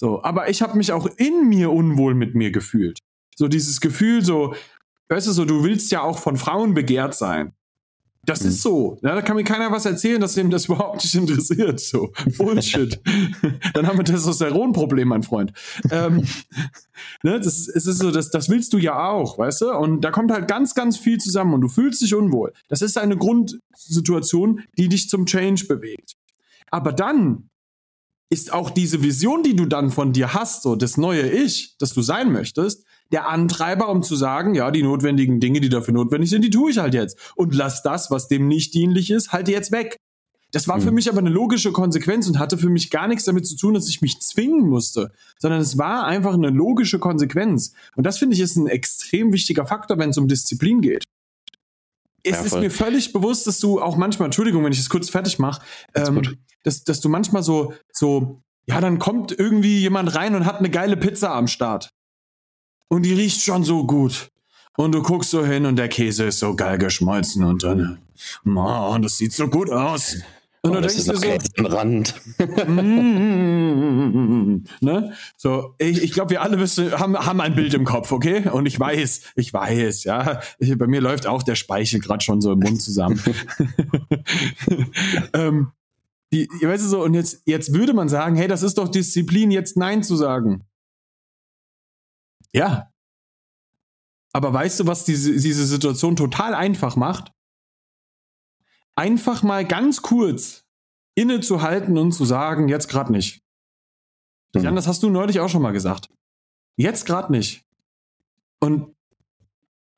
So, 0.00 0.22
aber 0.22 0.48
ich 0.48 0.62
habe 0.62 0.78
mich 0.78 0.92
auch 0.92 1.06
in 1.18 1.46
mir 1.50 1.70
unwohl 1.70 2.14
mit 2.14 2.34
mir 2.34 2.50
gefühlt. 2.50 3.00
So 3.36 3.48
dieses 3.48 3.82
Gefühl, 3.82 4.24
so, 4.24 4.54
weißt 5.10 5.26
du, 5.26 5.32
so, 5.32 5.44
du 5.44 5.62
willst 5.62 5.92
ja 5.92 6.00
auch 6.00 6.18
von 6.18 6.38
Frauen 6.38 6.72
begehrt 6.72 7.14
sein. 7.14 7.52
Das 8.24 8.40
ist 8.40 8.54
hm. 8.54 8.60
so. 8.62 8.98
Ja, 9.02 9.14
da 9.14 9.20
kann 9.20 9.36
mir 9.36 9.44
keiner 9.44 9.70
was 9.70 9.84
erzählen, 9.84 10.18
dass 10.18 10.32
dem 10.32 10.48
das 10.48 10.64
überhaupt 10.68 11.04
nicht 11.04 11.14
interessiert. 11.14 11.80
So. 11.80 12.14
Bullshit. 12.38 12.98
Dann 13.74 13.86
haben 13.86 13.98
wir 13.98 14.04
Testosteronproblem, 14.06 15.06
mein 15.06 15.22
Freund. 15.22 15.52
Ähm, 15.90 16.26
ne, 17.22 17.38
das, 17.38 17.68
es 17.68 17.84
ist 17.84 17.98
so, 17.98 18.10
das, 18.10 18.30
das 18.30 18.48
willst 18.48 18.72
du 18.72 18.78
ja 18.78 19.10
auch, 19.10 19.36
weißt 19.36 19.60
du? 19.60 19.70
Und 19.72 20.00
da 20.00 20.10
kommt 20.10 20.32
halt 20.32 20.48
ganz, 20.48 20.74
ganz 20.74 20.96
viel 20.96 21.18
zusammen 21.18 21.52
und 21.52 21.60
du 21.60 21.68
fühlst 21.68 22.00
dich 22.00 22.14
unwohl. 22.14 22.54
Das 22.68 22.80
ist 22.80 22.96
eine 22.96 23.18
Grundsituation, 23.18 24.62
die 24.78 24.88
dich 24.88 25.10
zum 25.10 25.26
Change 25.26 25.66
bewegt. 25.66 26.14
Aber 26.70 26.94
dann 26.94 27.49
ist 28.30 28.52
auch 28.52 28.70
diese 28.70 29.02
Vision, 29.02 29.42
die 29.42 29.56
du 29.56 29.66
dann 29.66 29.90
von 29.90 30.12
dir 30.12 30.32
hast, 30.32 30.62
so 30.62 30.76
das 30.76 30.96
neue 30.96 31.28
Ich, 31.28 31.76
das 31.78 31.92
du 31.92 32.00
sein 32.00 32.32
möchtest, 32.32 32.84
der 33.10 33.28
Antreiber, 33.28 33.88
um 33.88 34.04
zu 34.04 34.14
sagen, 34.14 34.54
ja, 34.54 34.70
die 34.70 34.84
notwendigen 34.84 35.40
Dinge, 35.40 35.60
die 35.60 35.68
dafür 35.68 35.94
notwendig 35.94 36.30
sind, 36.30 36.42
die 36.42 36.50
tue 36.50 36.70
ich 36.70 36.78
halt 36.78 36.94
jetzt. 36.94 37.18
Und 37.34 37.54
lass 37.54 37.82
das, 37.82 38.10
was 38.10 38.28
dem 38.28 38.46
nicht 38.46 38.72
dienlich 38.72 39.10
ist, 39.10 39.32
halt 39.32 39.48
jetzt 39.48 39.72
weg. 39.72 39.96
Das 40.52 40.68
war 40.68 40.78
mhm. 40.78 40.82
für 40.82 40.92
mich 40.92 41.08
aber 41.08 41.18
eine 41.18 41.30
logische 41.30 41.72
Konsequenz 41.72 42.28
und 42.28 42.38
hatte 42.38 42.58
für 42.58 42.68
mich 42.68 42.90
gar 42.90 43.08
nichts 43.08 43.24
damit 43.24 43.46
zu 43.46 43.56
tun, 43.56 43.74
dass 43.74 43.88
ich 43.88 44.00
mich 44.00 44.20
zwingen 44.20 44.68
musste, 44.68 45.12
sondern 45.38 45.60
es 45.60 45.78
war 45.78 46.04
einfach 46.04 46.34
eine 46.34 46.50
logische 46.50 46.98
Konsequenz. 46.98 47.72
Und 47.96 48.04
das 48.04 48.18
finde 48.18 48.34
ich 48.34 48.40
ist 48.40 48.56
ein 48.56 48.66
extrem 48.66 49.32
wichtiger 49.32 49.66
Faktor, 49.66 49.98
wenn 49.98 50.10
es 50.10 50.18
um 50.18 50.28
Disziplin 50.28 50.80
geht. 50.80 51.04
Es 52.22 52.32
ja, 52.32 52.42
ist 52.42 52.56
mir 52.56 52.70
völlig 52.70 53.12
bewusst, 53.12 53.46
dass 53.46 53.58
du 53.58 53.80
auch 53.80 53.96
manchmal, 53.96 54.26
Entschuldigung, 54.26 54.64
wenn 54.64 54.72
ich 54.72 54.78
es 54.78 54.90
kurz 54.90 55.08
fertig 55.10 55.38
mache, 55.38 55.62
ähm, 55.94 56.38
dass, 56.62 56.84
dass 56.84 57.00
du 57.00 57.08
manchmal 57.08 57.42
so, 57.42 57.72
so, 57.92 58.42
ja, 58.66 58.80
dann 58.80 58.98
kommt 58.98 59.32
irgendwie 59.32 59.78
jemand 59.78 60.14
rein 60.14 60.34
und 60.34 60.44
hat 60.44 60.58
eine 60.58 60.70
geile 60.70 60.96
Pizza 60.96 61.34
am 61.34 61.48
Start 61.48 61.90
und 62.88 63.02
die 63.02 63.14
riecht 63.14 63.42
schon 63.42 63.64
so 63.64 63.86
gut. 63.86 64.30
und 64.76 64.92
du 64.92 65.02
guckst 65.02 65.30
so 65.30 65.44
hin 65.44 65.66
und 65.66 65.76
der 65.76 65.88
Käse 65.88 66.24
ist 66.24 66.38
so 66.38 66.54
geil 66.54 66.78
geschmolzen 66.78 67.44
und 67.44 67.62
dann, 67.62 67.98
oh, 68.44 68.96
das 69.00 69.18
sieht 69.18 69.32
so 69.32 69.48
gut 69.48 69.70
aus. 69.70 70.16
Und 70.62 70.72
oh, 70.72 70.74
du 70.74 70.80
denkst 70.82 70.96
dir 70.96 71.16
so, 71.16 71.64
Rand. 71.64 72.14
mm, 72.68 74.62
ne? 74.82 75.14
So, 75.38 75.74
ich, 75.78 76.02
ich 76.02 76.12
glaube, 76.12 76.32
wir 76.32 76.42
alle 76.42 76.58
wissen, 76.58 76.92
haben, 76.92 77.16
haben 77.16 77.40
ein 77.40 77.54
Bild 77.54 77.72
im 77.72 77.86
Kopf, 77.86 78.12
okay? 78.12 78.46
Und 78.50 78.66
ich 78.66 78.78
weiß, 78.78 79.32
ich 79.36 79.54
weiß, 79.54 80.04
ja. 80.04 80.42
Ich, 80.58 80.76
bei 80.76 80.86
mir 80.86 81.00
läuft 81.00 81.26
auch 81.26 81.42
der 81.42 81.54
Speichel 81.54 82.00
gerade 82.00 82.22
schon 82.22 82.42
so 82.42 82.52
im 82.52 82.58
Mund 82.58 82.82
zusammen. 82.82 83.18
ähm, 85.32 85.72
die, 86.30 86.46
weißt 86.62 86.84
du 86.84 86.88
so, 86.88 87.04
und 87.04 87.14
jetzt, 87.14 87.40
jetzt 87.46 87.72
würde 87.72 87.94
man 87.94 88.10
sagen, 88.10 88.36
hey, 88.36 88.46
das 88.46 88.62
ist 88.62 88.76
doch 88.76 88.88
Disziplin, 88.88 89.50
jetzt 89.50 89.78
Nein 89.78 90.02
zu 90.02 90.14
sagen. 90.14 90.66
Ja. 92.52 92.92
Aber 94.34 94.52
weißt 94.52 94.80
du, 94.80 94.86
was 94.86 95.04
diese, 95.04 95.32
diese 95.32 95.64
Situation 95.64 96.16
total 96.16 96.54
einfach 96.54 96.96
macht? 96.96 97.32
Einfach 98.96 99.42
mal 99.42 99.64
ganz 99.66 100.02
kurz 100.02 100.64
innezuhalten 101.14 101.98
und 101.98 102.12
zu 102.12 102.24
sagen, 102.24 102.68
jetzt 102.68 102.88
gerade 102.88 103.12
nicht. 103.12 103.42
Mhm. 104.54 104.62
Jan, 104.62 104.76
das 104.76 104.86
hast 104.86 105.02
du 105.02 105.10
neulich 105.10 105.40
auch 105.40 105.48
schon 105.48 105.62
mal 105.62 105.72
gesagt. 105.72 106.08
Jetzt 106.76 107.06
gerade 107.06 107.32
nicht. 107.32 107.64
Und 108.60 108.94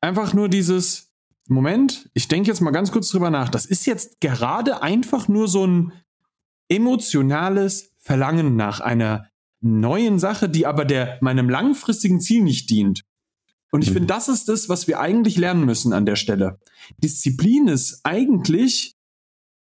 einfach 0.00 0.34
nur 0.34 0.48
dieses 0.48 1.12
Moment, 1.48 2.10
ich 2.14 2.28
denke 2.28 2.48
jetzt 2.48 2.60
mal 2.60 2.70
ganz 2.70 2.92
kurz 2.92 3.08
drüber 3.08 3.30
nach. 3.30 3.48
Das 3.48 3.66
ist 3.66 3.86
jetzt 3.86 4.20
gerade 4.20 4.82
einfach 4.82 5.28
nur 5.28 5.48
so 5.48 5.66
ein 5.66 5.92
emotionales 6.68 7.92
Verlangen 7.98 8.56
nach 8.56 8.80
einer 8.80 9.28
neuen 9.60 10.18
Sache, 10.18 10.48
die 10.48 10.66
aber 10.66 10.84
der 10.84 11.18
meinem 11.20 11.48
langfristigen 11.48 12.20
Ziel 12.20 12.42
nicht 12.42 12.70
dient. 12.70 13.04
Und 13.72 13.82
ich 13.82 13.90
mhm. 13.90 13.94
finde, 13.94 14.08
das 14.08 14.28
ist 14.28 14.48
das, 14.48 14.68
was 14.68 14.86
wir 14.86 15.00
eigentlich 15.00 15.36
lernen 15.36 15.64
müssen 15.64 15.92
an 15.92 16.06
der 16.06 16.16
Stelle. 16.16 16.60
Disziplin 16.98 17.68
ist 17.68 18.00
eigentlich, 18.04 18.94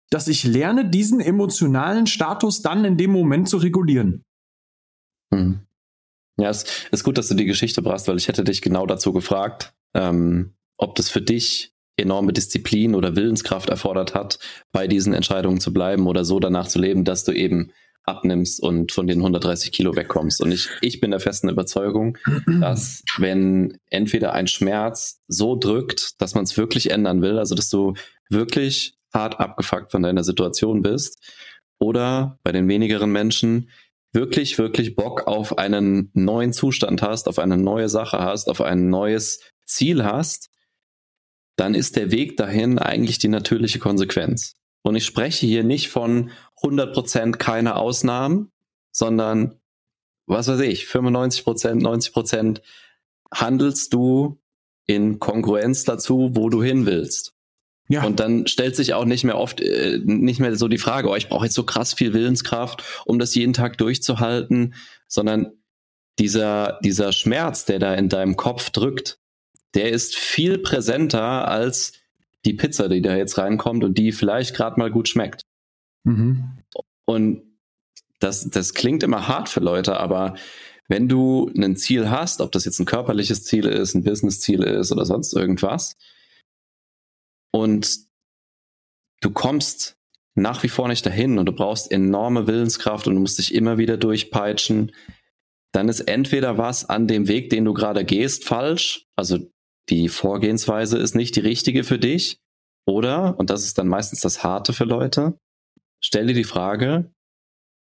dass 0.09 0.27
ich 0.27 0.45
lerne, 0.45 0.89
diesen 0.89 1.19
emotionalen 1.19 2.07
Status 2.07 2.61
dann 2.61 2.85
in 2.85 2.97
dem 2.97 3.11
Moment 3.11 3.49
zu 3.49 3.57
regulieren. 3.57 4.23
Mhm. 5.31 5.59
Ja, 6.39 6.49
es 6.49 6.65
ist 6.91 7.03
gut, 7.03 7.17
dass 7.17 7.27
du 7.27 7.35
die 7.35 7.45
Geschichte 7.45 7.81
brachst, 7.81 8.07
weil 8.07 8.17
ich 8.17 8.27
hätte 8.27 8.43
dich 8.43 8.61
genau 8.61 8.85
dazu 8.85 9.11
gefragt, 9.11 9.73
ähm, 9.93 10.53
ob 10.77 10.95
das 10.95 11.09
für 11.09 11.21
dich 11.21 11.73
enorme 11.97 12.31
Disziplin 12.31 12.95
oder 12.95 13.15
Willenskraft 13.15 13.69
erfordert 13.69 14.13
hat, 14.13 14.39
bei 14.71 14.87
diesen 14.87 15.13
Entscheidungen 15.13 15.59
zu 15.59 15.73
bleiben 15.73 16.07
oder 16.07 16.23
so 16.23 16.39
danach 16.39 16.67
zu 16.67 16.79
leben, 16.79 17.03
dass 17.03 17.23
du 17.23 17.31
eben 17.31 17.71
abnimmst 18.07 18.61
und 18.61 18.91
von 18.91 19.07
den 19.07 19.19
130 19.19 19.71
Kilo 19.71 19.95
wegkommst. 19.95 20.41
Und 20.41 20.51
ich, 20.51 20.69
ich 20.81 20.99
bin 20.99 21.11
der 21.11 21.19
festen 21.19 21.49
Überzeugung, 21.49 22.17
dass 22.61 23.03
wenn 23.17 23.77
entweder 23.89 24.33
ein 24.33 24.47
Schmerz 24.47 25.21
so 25.27 25.55
drückt, 25.55 26.21
dass 26.21 26.35
man 26.35 26.45
es 26.45 26.57
wirklich 26.57 26.91
ändern 26.91 27.21
will, 27.21 27.37
also 27.37 27.55
dass 27.55 27.69
du 27.69 27.93
wirklich 28.29 28.97
hart 29.13 29.39
abgefuckt 29.39 29.91
von 29.91 30.03
deiner 30.03 30.23
Situation 30.23 30.81
bist, 30.81 31.19
oder 31.79 32.39
bei 32.43 32.51
den 32.51 32.67
wenigeren 32.67 33.11
Menschen 33.11 33.69
wirklich, 34.13 34.57
wirklich 34.57 34.95
Bock 34.95 35.27
auf 35.27 35.57
einen 35.57 36.09
neuen 36.13 36.53
Zustand 36.53 37.01
hast, 37.01 37.27
auf 37.27 37.39
eine 37.39 37.57
neue 37.57 37.89
Sache 37.89 38.19
hast, 38.19 38.49
auf 38.49 38.61
ein 38.61 38.89
neues 38.89 39.41
Ziel 39.65 40.03
hast, 40.03 40.49
dann 41.55 41.75
ist 41.75 41.95
der 41.95 42.11
Weg 42.11 42.37
dahin 42.37 42.79
eigentlich 42.79 43.19
die 43.19 43.27
natürliche 43.27 43.79
Konsequenz. 43.79 44.55
Und 44.83 44.95
ich 44.95 45.05
spreche 45.05 45.45
hier 45.45 45.63
nicht 45.63 45.89
von 45.89 46.31
100% 46.61 47.37
keine 47.37 47.75
Ausnahmen, 47.75 48.51
sondern 48.91 49.59
was 50.25 50.47
weiß 50.47 50.59
ich, 50.61 50.85
95%, 50.85 51.81
90% 51.81 52.61
handelst 53.33 53.93
du 53.93 54.39
in 54.85 55.19
Konkurrenz 55.19 55.83
dazu, 55.83 56.31
wo 56.33 56.49
du 56.49 56.61
hin 56.61 56.85
willst. 56.85 57.33
Ja. 57.89 58.03
Und 58.03 58.19
dann 58.19 58.47
stellt 58.47 58.75
sich 58.75 58.93
auch 58.93 59.05
nicht 59.05 59.23
mehr 59.23 59.37
oft, 59.37 59.61
äh, 59.61 59.99
nicht 60.03 60.39
mehr 60.39 60.55
so 60.55 60.67
die 60.67 60.77
Frage, 60.77 61.09
oh, 61.09 61.15
ich 61.15 61.29
brauche 61.29 61.45
jetzt 61.45 61.55
so 61.55 61.63
krass 61.63 61.93
viel 61.93 62.13
Willenskraft, 62.13 62.83
um 63.05 63.17
das 63.17 63.33
jeden 63.35 63.53
Tag 63.53 63.77
durchzuhalten, 63.77 64.73
sondern 65.07 65.53
dieser, 66.19 66.79
dieser 66.83 67.13
Schmerz, 67.13 67.63
der 67.65 67.79
da 67.79 67.93
in 67.93 68.09
deinem 68.09 68.35
Kopf 68.35 68.71
drückt, 68.71 69.19
der 69.73 69.91
ist 69.91 70.15
viel 70.15 70.57
präsenter 70.57 71.47
als 71.47 71.93
die 72.45 72.53
Pizza, 72.53 72.89
die 72.89 73.01
da 73.01 73.15
jetzt 73.15 73.37
reinkommt 73.37 73.83
und 73.83 73.97
die 73.97 74.11
vielleicht 74.11 74.55
gerade 74.55 74.79
mal 74.79 74.91
gut 74.91 75.07
schmeckt. 75.07 75.43
Mhm. 76.07 76.43
Und 77.05 77.43
das, 78.19 78.49
das 78.49 78.73
klingt 78.73 79.03
immer 79.03 79.27
hart 79.27 79.49
für 79.49 79.59
Leute, 79.59 79.99
aber 79.99 80.35
wenn 80.87 81.07
du 81.09 81.51
ein 81.55 81.75
Ziel 81.75 82.09
hast, 82.09 82.41
ob 82.41 82.51
das 82.51 82.65
jetzt 82.65 82.79
ein 82.79 82.85
körperliches 82.85 83.43
Ziel 83.43 83.65
ist, 83.65 83.93
ein 83.93 84.03
Business-Ziel 84.03 84.63
ist 84.63 84.91
oder 84.91 85.05
sonst 85.05 85.33
irgendwas, 85.33 85.97
und 87.51 87.99
du 89.21 89.31
kommst 89.31 89.97
nach 90.35 90.63
wie 90.63 90.69
vor 90.69 90.87
nicht 90.87 91.05
dahin 91.05 91.39
und 91.39 91.47
du 91.47 91.51
brauchst 91.51 91.91
enorme 91.91 92.47
Willenskraft 92.47 93.07
und 93.07 93.15
du 93.15 93.21
musst 93.21 93.39
dich 93.39 93.53
immer 93.53 93.77
wieder 93.77 93.97
durchpeitschen, 93.97 94.91
dann 95.71 95.89
ist 95.89 96.01
entweder 96.01 96.57
was 96.57 96.85
an 96.85 97.07
dem 97.07 97.27
Weg, 97.27 97.49
den 97.49 97.65
du 97.65 97.73
gerade 97.73 98.05
gehst, 98.05 98.45
falsch, 98.45 99.05
also 99.15 99.39
die 99.89 100.09
Vorgehensweise 100.09 100.97
ist 100.97 101.15
nicht 101.15 101.35
die 101.35 101.41
richtige 101.41 101.83
für 101.83 101.99
dich, 101.99 102.39
oder, 102.85 103.37
und 103.37 103.49
das 103.49 103.63
ist 103.63 103.77
dann 103.77 103.87
meistens 103.87 104.21
das 104.21 104.43
Harte 104.43 104.71
für 104.71 104.85
Leute, 104.85 105.37
stell 106.03 106.27
dir 106.27 106.33
die 106.33 106.43
Frage, 106.43 107.11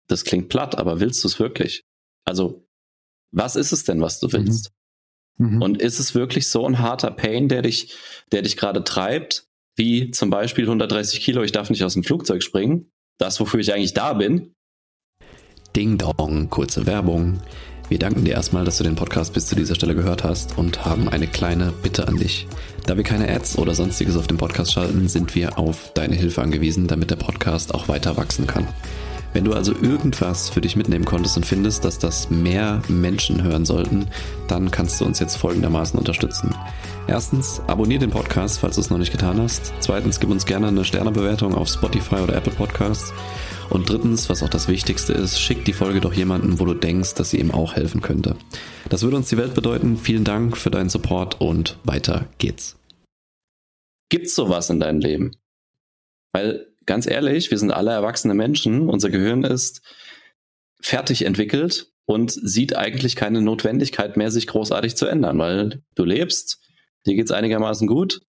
das 0.08 0.24
klingt 0.24 0.48
platt, 0.48 0.76
aber 0.78 1.00
willst 1.00 1.22
du 1.22 1.28
es 1.28 1.38
wirklich? 1.38 1.84
Also, 2.24 2.66
was 3.32 3.56
ist 3.56 3.72
es 3.72 3.84
denn, 3.84 4.00
was 4.00 4.20
du 4.20 4.32
willst? 4.32 4.70
Mhm. 5.38 5.54
Mhm. 5.56 5.62
Und 5.62 5.80
ist 5.80 6.00
es 6.00 6.14
wirklich 6.14 6.48
so 6.48 6.66
ein 6.66 6.78
harter 6.80 7.10
Pain, 7.10 7.48
der 7.48 7.62
dich, 7.62 7.96
der 8.32 8.42
dich 8.42 8.56
gerade 8.56 8.82
treibt, 8.84 9.46
wie 9.76 10.10
zum 10.10 10.30
Beispiel 10.30 10.64
130 10.64 11.20
Kilo, 11.20 11.42
ich 11.42 11.52
darf 11.52 11.70
nicht 11.70 11.84
aus 11.84 11.94
dem 11.94 12.02
Flugzeug 12.02 12.42
springen, 12.42 12.90
das, 13.18 13.38
wofür 13.38 13.60
ich 13.60 13.72
eigentlich 13.72 13.94
da 13.94 14.14
bin? 14.14 14.54
Ding 15.76 15.98
Dong, 15.98 16.50
kurze 16.50 16.86
Werbung. 16.86 17.40
Wir 17.88 17.98
danken 17.98 18.24
dir 18.24 18.34
erstmal, 18.34 18.66
dass 18.66 18.76
du 18.76 18.84
den 18.84 18.96
Podcast 18.96 19.32
bis 19.32 19.46
zu 19.46 19.54
dieser 19.54 19.74
Stelle 19.74 19.94
gehört 19.94 20.22
hast 20.22 20.58
und 20.58 20.84
haben 20.84 21.08
eine 21.08 21.26
kleine 21.26 21.72
Bitte 21.82 22.06
an 22.06 22.16
dich. 22.16 22.46
Da 22.84 22.98
wir 22.98 23.04
keine 23.04 23.30
Ads 23.30 23.56
oder 23.56 23.74
sonstiges 23.74 24.14
auf 24.16 24.26
dem 24.26 24.36
Podcast 24.36 24.74
schalten, 24.74 25.08
sind 25.08 25.34
wir 25.34 25.58
auf 25.58 25.92
deine 25.94 26.14
Hilfe 26.14 26.42
angewiesen, 26.42 26.86
damit 26.86 27.10
der 27.10 27.16
Podcast 27.16 27.74
auch 27.74 27.88
weiter 27.88 28.18
wachsen 28.18 28.46
kann. 28.46 28.68
Wenn 29.32 29.44
du 29.44 29.54
also 29.54 29.72
irgendwas 29.72 30.50
für 30.50 30.60
dich 30.60 30.76
mitnehmen 30.76 31.06
konntest 31.06 31.38
und 31.38 31.46
findest, 31.46 31.84
dass 31.86 31.98
das 31.98 32.28
mehr 32.28 32.82
Menschen 32.88 33.42
hören 33.42 33.64
sollten, 33.64 34.06
dann 34.48 34.70
kannst 34.70 35.00
du 35.00 35.06
uns 35.06 35.18
jetzt 35.18 35.36
folgendermaßen 35.36 35.98
unterstützen. 35.98 36.54
Erstens, 37.06 37.62
abonniere 37.66 38.00
den 38.00 38.10
Podcast, 38.10 38.58
falls 38.58 38.74
du 38.74 38.82
es 38.82 38.90
noch 38.90 38.98
nicht 38.98 39.12
getan 39.12 39.40
hast. 39.40 39.72
Zweitens, 39.80 40.20
gib 40.20 40.30
uns 40.30 40.44
gerne 40.44 40.68
eine 40.68 40.84
Sternebewertung 40.84 41.54
auf 41.54 41.68
Spotify 41.68 42.16
oder 42.16 42.36
Apple 42.36 42.52
Podcasts. 42.52 43.14
Und 43.70 43.90
drittens, 43.90 44.28
was 44.30 44.42
auch 44.42 44.48
das 44.48 44.68
Wichtigste 44.68 45.12
ist, 45.12 45.38
schick 45.40 45.64
die 45.64 45.72
Folge 45.72 46.00
doch 46.00 46.14
jemanden, 46.14 46.58
wo 46.58 46.64
du 46.64 46.74
denkst, 46.74 47.14
dass 47.14 47.30
sie 47.30 47.38
ihm 47.38 47.50
auch 47.50 47.74
helfen 47.76 48.00
könnte. 48.00 48.36
Das 48.88 49.02
würde 49.02 49.16
uns 49.16 49.28
die 49.28 49.36
Welt 49.36 49.54
bedeuten. 49.54 49.96
Vielen 49.96 50.24
Dank 50.24 50.56
für 50.56 50.70
deinen 50.70 50.88
Support 50.88 51.40
und 51.40 51.78
weiter 51.84 52.28
geht's. 52.38 52.76
Gibt's 54.08 54.34
sowas 54.34 54.70
in 54.70 54.80
deinem 54.80 55.00
Leben? 55.00 55.32
Weil, 56.32 56.66
ganz 56.86 57.06
ehrlich, 57.06 57.50
wir 57.50 57.58
sind 57.58 57.70
alle 57.70 57.90
erwachsene 57.90 58.34
Menschen. 58.34 58.88
Unser 58.88 59.10
Gehirn 59.10 59.44
ist 59.44 59.82
fertig 60.80 61.26
entwickelt 61.26 61.92
und 62.06 62.30
sieht 62.30 62.74
eigentlich 62.74 63.16
keine 63.16 63.42
Notwendigkeit 63.42 64.16
mehr, 64.16 64.30
sich 64.30 64.46
großartig 64.46 64.96
zu 64.96 65.06
ändern, 65.06 65.38
weil 65.38 65.82
du 65.94 66.04
lebst, 66.04 66.58
dir 67.04 67.14
geht's 67.14 67.30
einigermaßen 67.30 67.86
gut. 67.86 68.22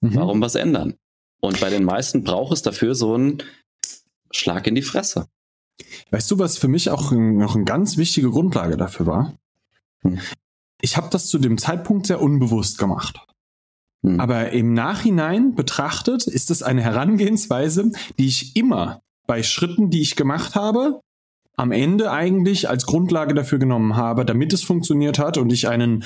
Mhm. 0.00 0.14
Warum 0.14 0.40
was 0.40 0.54
ändern? 0.54 0.94
Und 1.40 1.60
bei 1.60 1.70
den 1.70 1.84
meisten 1.84 2.22
braucht 2.22 2.52
es 2.52 2.62
dafür 2.62 2.94
so 2.94 3.16
ein 3.16 3.42
Schlag 4.36 4.66
in 4.66 4.74
die 4.74 4.82
Fresse. 4.82 5.26
Weißt 6.10 6.30
du, 6.30 6.38
was 6.38 6.58
für 6.58 6.68
mich 6.68 6.90
auch 6.90 7.12
noch 7.12 7.54
eine 7.54 7.64
ganz 7.64 7.96
wichtige 7.96 8.30
Grundlage 8.30 8.76
dafür 8.76 9.06
war? 9.06 9.34
Hm. 10.02 10.20
Ich 10.80 10.96
habe 10.96 11.08
das 11.10 11.26
zu 11.26 11.38
dem 11.38 11.58
Zeitpunkt 11.58 12.06
sehr 12.06 12.20
unbewusst 12.20 12.78
gemacht. 12.78 13.20
Hm. 14.02 14.20
Aber 14.20 14.50
im 14.50 14.74
Nachhinein 14.74 15.54
betrachtet 15.54 16.26
ist 16.26 16.50
es 16.50 16.62
eine 16.62 16.82
Herangehensweise, 16.82 17.90
die 18.18 18.26
ich 18.26 18.56
immer 18.56 19.02
bei 19.26 19.42
Schritten, 19.42 19.90
die 19.90 20.00
ich 20.00 20.16
gemacht 20.16 20.54
habe, 20.54 21.00
am 21.56 21.72
Ende 21.72 22.12
eigentlich 22.12 22.68
als 22.68 22.86
Grundlage 22.86 23.34
dafür 23.34 23.58
genommen 23.58 23.96
habe, 23.96 24.24
damit 24.24 24.52
es 24.52 24.62
funktioniert 24.62 25.18
hat 25.18 25.38
und 25.38 25.52
ich 25.52 25.68
einen, 25.68 26.04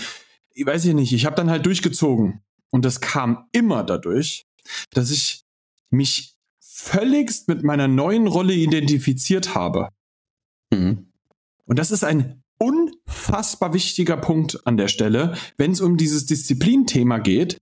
ich 0.53 0.65
weiß 0.65 0.85
ich 0.85 0.95
nicht, 0.95 1.13
ich 1.13 1.27
habe 1.27 1.37
dann 1.37 1.51
halt 1.51 1.67
durchgezogen. 1.67 2.41
Und 2.71 2.85
das 2.85 3.01
kam 3.01 3.49
immer 3.53 3.83
dadurch, 3.83 4.47
dass 4.91 5.11
ich 5.11 5.43
mich 5.91 6.37
völligst 6.81 7.49
mit 7.49 7.63
meiner 7.63 7.89
neuen 7.89 8.27
Rolle 8.27 8.55
identifiziert 8.55 9.55
habe. 9.55 9.89
Mhm. 10.73 11.07
Und 11.67 11.79
das 11.79 11.91
ist 11.91 12.05
ein 12.05 12.43
unfassbar 12.59 13.73
wichtiger 13.75 14.17
Punkt 14.17 14.67
an 14.67 14.77
der 14.77 14.89
Stelle, 14.89 15.35
wenn 15.57 15.73
es 15.73 15.81
um 15.81 15.97
dieses 15.97 16.27
Disziplinthema 16.27 17.19
geht. 17.19 17.59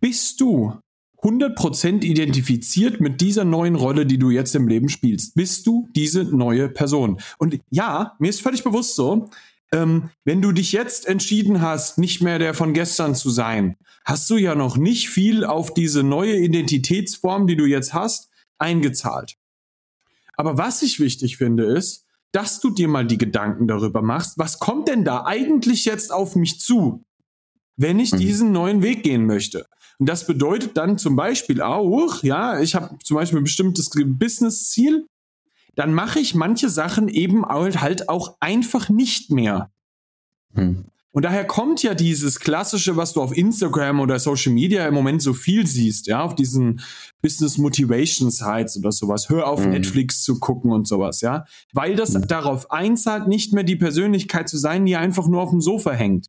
Bist 0.00 0.40
du 0.40 0.74
100% 1.22 2.04
identifiziert 2.04 3.00
mit 3.00 3.20
dieser 3.20 3.44
neuen 3.44 3.74
Rolle, 3.74 4.06
die 4.06 4.18
du 4.18 4.30
jetzt 4.30 4.54
im 4.54 4.68
Leben 4.68 4.88
spielst? 4.88 5.34
Bist 5.34 5.66
du 5.66 5.88
diese 5.94 6.24
neue 6.24 6.68
Person? 6.68 7.20
Und 7.38 7.60
ja, 7.70 8.14
mir 8.18 8.30
ist 8.30 8.40
völlig 8.40 8.64
bewusst 8.64 8.96
so, 8.96 9.28
ähm, 9.72 10.10
wenn 10.24 10.42
du 10.42 10.52
dich 10.52 10.72
jetzt 10.72 11.06
entschieden 11.06 11.60
hast, 11.60 11.98
nicht 11.98 12.22
mehr 12.22 12.38
der 12.38 12.54
von 12.54 12.72
gestern 12.72 13.14
zu 13.14 13.30
sein, 13.30 13.76
hast 14.04 14.28
du 14.30 14.36
ja 14.36 14.54
noch 14.54 14.76
nicht 14.76 15.08
viel 15.08 15.44
auf 15.44 15.74
diese 15.74 16.02
neue 16.02 16.36
Identitätsform, 16.36 17.46
die 17.46 17.56
du 17.56 17.66
jetzt 17.66 17.94
hast, 17.94 18.29
eingezahlt. 18.60 19.36
Aber 20.36 20.58
was 20.58 20.82
ich 20.82 21.00
wichtig 21.00 21.36
finde, 21.36 21.64
ist, 21.64 22.06
dass 22.32 22.60
du 22.60 22.70
dir 22.70 22.88
mal 22.88 23.06
die 23.06 23.18
Gedanken 23.18 23.66
darüber 23.66 24.02
machst, 24.02 24.38
was 24.38 24.58
kommt 24.58 24.88
denn 24.88 25.04
da 25.04 25.24
eigentlich 25.24 25.84
jetzt 25.84 26.12
auf 26.12 26.36
mich 26.36 26.60
zu, 26.60 27.04
wenn 27.76 27.98
ich 27.98 28.12
mhm. 28.12 28.18
diesen 28.18 28.52
neuen 28.52 28.82
Weg 28.82 29.02
gehen 29.02 29.26
möchte? 29.26 29.66
Und 29.98 30.08
das 30.08 30.26
bedeutet 30.26 30.76
dann 30.76 30.96
zum 30.96 31.16
Beispiel 31.16 31.60
auch, 31.60 32.22
ja, 32.22 32.60
ich 32.60 32.74
habe 32.74 32.96
zum 33.04 33.16
Beispiel 33.16 33.38
ein 33.38 33.44
bestimmtes 33.44 33.90
Business-Ziel, 33.90 35.06
dann 35.74 35.92
mache 35.92 36.20
ich 36.20 36.34
manche 36.34 36.68
Sachen 36.68 37.08
eben 37.08 37.44
halt 37.46 38.08
auch 38.08 38.36
einfach 38.40 38.88
nicht 38.88 39.30
mehr. 39.30 39.70
Mhm. 40.52 40.86
Und 41.12 41.24
daher 41.24 41.44
kommt 41.44 41.82
ja 41.82 41.94
dieses 41.94 42.38
klassische, 42.38 42.96
was 42.96 43.12
du 43.12 43.20
auf 43.20 43.36
Instagram 43.36 43.98
oder 43.98 44.20
Social 44.20 44.52
Media 44.52 44.86
im 44.86 44.94
Moment 44.94 45.20
so 45.22 45.34
viel 45.34 45.66
siehst, 45.66 46.06
ja, 46.06 46.22
auf 46.22 46.36
diesen 46.36 46.80
Business 47.20 47.58
Motivation 47.58 48.30
Sites 48.30 48.76
oder 48.76 48.92
sowas. 48.92 49.28
Hör 49.28 49.48
auf 49.48 49.64
mhm. 49.64 49.70
Netflix 49.70 50.22
zu 50.22 50.38
gucken 50.38 50.70
und 50.70 50.86
sowas, 50.86 51.20
ja. 51.20 51.46
Weil 51.72 51.96
das 51.96 52.14
mhm. 52.14 52.28
darauf 52.28 52.70
einzahlt, 52.70 53.26
nicht 53.26 53.52
mehr 53.52 53.64
die 53.64 53.76
Persönlichkeit 53.76 54.48
zu 54.48 54.56
sein, 54.56 54.86
die 54.86 54.94
einfach 54.94 55.26
nur 55.26 55.42
auf 55.42 55.50
dem 55.50 55.60
Sofa 55.60 55.90
hängt. 55.90 56.26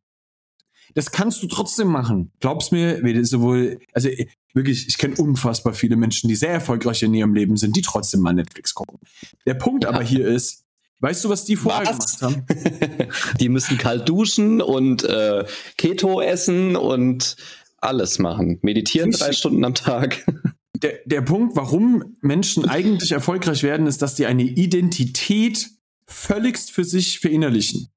Das 0.93 1.11
kannst 1.11 1.41
du 1.43 1.47
trotzdem 1.47 1.87
machen. 1.87 2.31
Glaub's 2.39 2.71
mir, 2.71 2.99
sowohl, 3.25 3.79
also 3.93 4.09
wirklich, 4.53 4.87
ich 4.87 4.97
kenne 4.97 5.15
unfassbar 5.15 5.73
viele 5.73 5.95
Menschen, 5.95 6.27
die 6.27 6.35
sehr 6.35 6.51
erfolgreich 6.51 7.03
in 7.03 7.13
ihrem 7.13 7.33
Leben 7.33 7.55
sind, 7.55 7.75
die 7.75 7.81
trotzdem 7.81 8.21
mal 8.21 8.33
Netflix 8.33 8.73
gucken. 8.73 8.99
Der 9.45 9.53
Punkt 9.53 9.83
ja. 9.83 9.91
aber 9.91 10.03
hier 10.03 10.27
ist, 10.27 10.65
Weißt 11.01 11.23
du, 11.25 11.29
was 11.29 11.45
die 11.45 11.55
vorher 11.55 11.85
was? 11.87 12.19
gemacht 12.19 12.21
haben? 12.21 13.09
die 13.39 13.49
müssen 13.49 13.77
kalt 13.77 14.07
duschen 14.07 14.61
und 14.61 15.03
äh, 15.03 15.45
Keto 15.77 16.21
essen 16.21 16.75
und 16.75 17.35
alles 17.77 18.19
machen. 18.19 18.59
Meditieren 18.61 19.11
drei 19.11 19.33
Stunden 19.33 19.65
am 19.65 19.75
Tag. 19.75 20.25
Der, 20.81 20.97
der 21.05 21.21
Punkt, 21.21 21.55
warum 21.55 22.15
Menschen 22.21 22.67
eigentlich 22.67 23.11
erfolgreich 23.11 23.61
werden, 23.61 23.85
ist, 23.85 24.01
dass 24.01 24.15
die 24.15 24.25
eine 24.25 24.41
Identität 24.41 25.69
völligst 26.07 26.71
für 26.71 26.83
sich 26.83 27.19
verinnerlichen. 27.19 27.89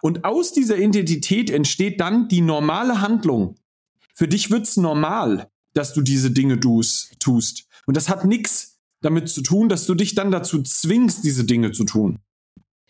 Und 0.00 0.24
aus 0.24 0.52
dieser 0.52 0.78
Identität 0.78 1.48
entsteht 1.48 2.00
dann 2.00 2.26
die 2.26 2.40
normale 2.40 3.02
Handlung. 3.02 3.54
Für 4.14 4.26
dich 4.26 4.50
wird's 4.50 4.76
normal, 4.76 5.48
dass 5.74 5.94
du 5.94 6.02
diese 6.02 6.32
Dinge 6.32 6.58
tust. 6.58 7.68
Und 7.86 7.96
das 7.96 8.08
hat 8.08 8.24
nichts 8.24 8.71
damit 9.02 9.28
zu 9.28 9.42
tun, 9.42 9.68
dass 9.68 9.86
du 9.86 9.94
dich 9.94 10.14
dann 10.14 10.30
dazu 10.30 10.62
zwingst, 10.62 11.24
diese 11.24 11.44
Dinge 11.44 11.72
zu 11.72 11.84
tun. 11.84 12.18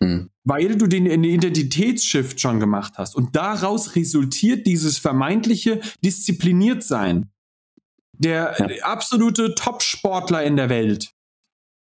Hm. 0.02 0.30
Weil 0.44 0.76
du 0.76 0.86
den 0.86 1.06
Identitätsshift 1.06 2.40
schon 2.40 2.60
gemacht 2.60 2.94
hast. 2.96 3.14
Und 3.14 3.36
daraus 3.36 3.96
resultiert 3.96 4.66
dieses 4.66 4.98
vermeintliche 4.98 5.80
Diszipliniertsein. 6.04 7.30
Der 8.18 8.54
ja. 8.58 8.84
absolute 8.84 9.54
Top-Sportler 9.54 10.44
in 10.44 10.56
der 10.56 10.68
Welt. 10.68 11.12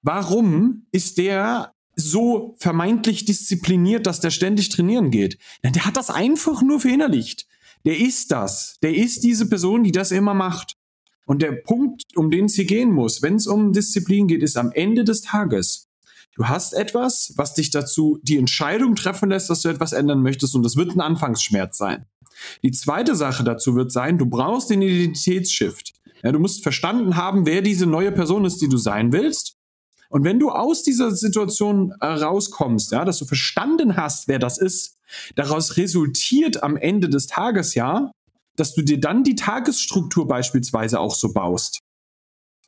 Warum 0.02 0.87
ist 0.92 1.18
der 1.18 1.73
so 1.97 2.54
vermeintlich 2.58 3.25
diszipliniert, 3.25 4.06
dass 4.06 4.20
der 4.20 4.30
ständig 4.30 4.68
trainieren 4.68 5.11
geht? 5.11 5.38
Der 5.64 5.85
hat 5.85 5.97
das 5.97 6.11
einfach 6.11 6.62
nur 6.62 6.80
verinnerlicht. 6.80 7.47
Der 7.85 7.99
ist 7.99 8.30
das. 8.30 8.78
Der 8.82 8.94
ist 8.94 9.25
diese 9.25 9.49
Person, 9.49 9.85
die 9.85 9.92
das 9.92 10.11
immer 10.11 10.35
macht. 10.35 10.77
Und 11.28 11.42
der 11.42 11.52
Punkt, 11.52 12.04
um 12.16 12.30
den 12.30 12.47
es 12.47 12.54
hier 12.54 12.64
gehen 12.64 12.90
muss, 12.90 13.20
wenn 13.20 13.35
es 13.35 13.47
um 13.47 13.75
Disziplin 13.75 14.28
geht, 14.28 14.42
ist 14.42 14.56
am 14.56 14.73
Ende 14.73 15.04
des 15.04 15.20
Tages, 15.20 15.87
du 16.35 16.47
hast 16.47 16.73
etwas, 16.73 17.35
was 17.37 17.52
dich 17.52 17.70
dazu 17.70 18.18
die 18.23 18.38
Entscheidung 18.38 18.94
treffen 18.94 19.28
lässt, 19.28 19.50
dass 19.50 19.61
du 19.61 19.68
etwas 19.68 19.92
ändern 19.92 20.23
möchtest 20.23 20.54
und 20.54 20.62
das 20.62 20.76
wird 20.76 20.97
ein 20.97 21.02
Anfangsschmerz 21.02 21.76
sein. 21.76 22.06
Die 22.62 22.70
zweite 22.70 23.14
Sache 23.14 23.44
dazu 23.44 23.76
wird 23.76 23.92
sein, 23.92 24.16
du 24.16 24.25
brauchst 24.25 24.70
den 24.70 24.80
Identitätsshift. 24.80 25.92
Ja, 26.23 26.32
du 26.32 26.38
musst 26.38 26.62
verstanden 26.62 27.16
haben, 27.16 27.44
wer 27.44 27.61
diese 27.61 27.85
neue 27.85 28.11
Person 28.11 28.47
ist, 28.47 28.62
die 28.62 28.68
du 28.70 28.78
sein 28.78 29.12
willst. 29.12 29.56
Und 30.08 30.25
wenn 30.25 30.38
du 30.38 30.49
aus 30.49 30.82
dieser 30.82 31.11
Situation 31.11 31.93
äh, 32.00 32.06
rauskommst, 32.06 32.91
ja, 32.91 33.04
dass 33.04 33.19
du 33.19 33.26
verstanden 33.26 33.99
hast, 33.99 34.28
wer 34.28 34.38
das 34.38 34.56
ist, 34.56 34.97
daraus 35.36 35.76
resultiert 35.76 36.62
am 36.62 36.78
Ende 36.78 37.10
des 37.10 37.26
Tages 37.26 37.75
ja 37.75 38.12
dass 38.58 38.75
du 38.75 38.82
dir 38.82 39.00
dann 39.00 39.25
die 39.25 39.34
Tagesstruktur 39.34 40.26
beispielsweise 40.26 41.00
auch 41.00 41.14
so 41.14 41.32
baust. 41.32 41.80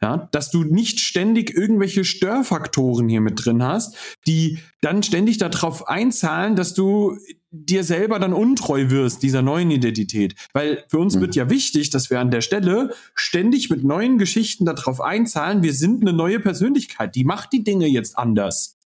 Ja, 0.03 0.29
dass 0.33 0.50
du 0.50 0.64
nicht 0.64 0.98
ständig 0.98 1.55
irgendwelche 1.55 2.07
Störfaktoren 2.07 3.11
hier 3.11 3.20
mit 3.20 3.44
drin 3.44 3.62
hast, 3.62 3.94
die 4.26 4.59
dann 4.81 5.03
ständig 5.03 5.37
darauf 5.37 5.88
einzahlen, 5.88 6.57
dass 6.57 6.72
du 6.72 7.18
dir 7.50 7.85
selber 7.85 8.18
dann 8.18 8.33
untreu 8.33 8.88
wirst, 8.88 9.22
dieser 9.22 9.42
neuen 9.42 9.70
Identität. 9.70 10.37
Weil 10.55 10.85
für 10.88 10.98
uns 10.98 11.16
mhm. 11.16 11.20
wird 11.20 11.35
ja 11.35 11.50
wichtig, 11.50 11.90
dass 11.90 12.09
wir 12.09 12.18
an 12.18 12.31
der 12.31 12.40
Stelle 12.40 12.94
ständig 13.14 13.68
mit 13.68 13.85
neuen 13.85 14.16
Geschichten 14.16 14.64
darauf 14.64 15.03
einzahlen, 15.03 15.62
wir 15.62 15.74
sind 15.74 16.00
eine 16.00 16.14
neue 16.14 16.40
Persönlichkeit, 16.40 17.14
die 17.14 17.24
macht 17.24 17.53
die 17.53 17.62
Dinge 17.62 17.87
jetzt 17.87 18.16
anders. 18.16 18.79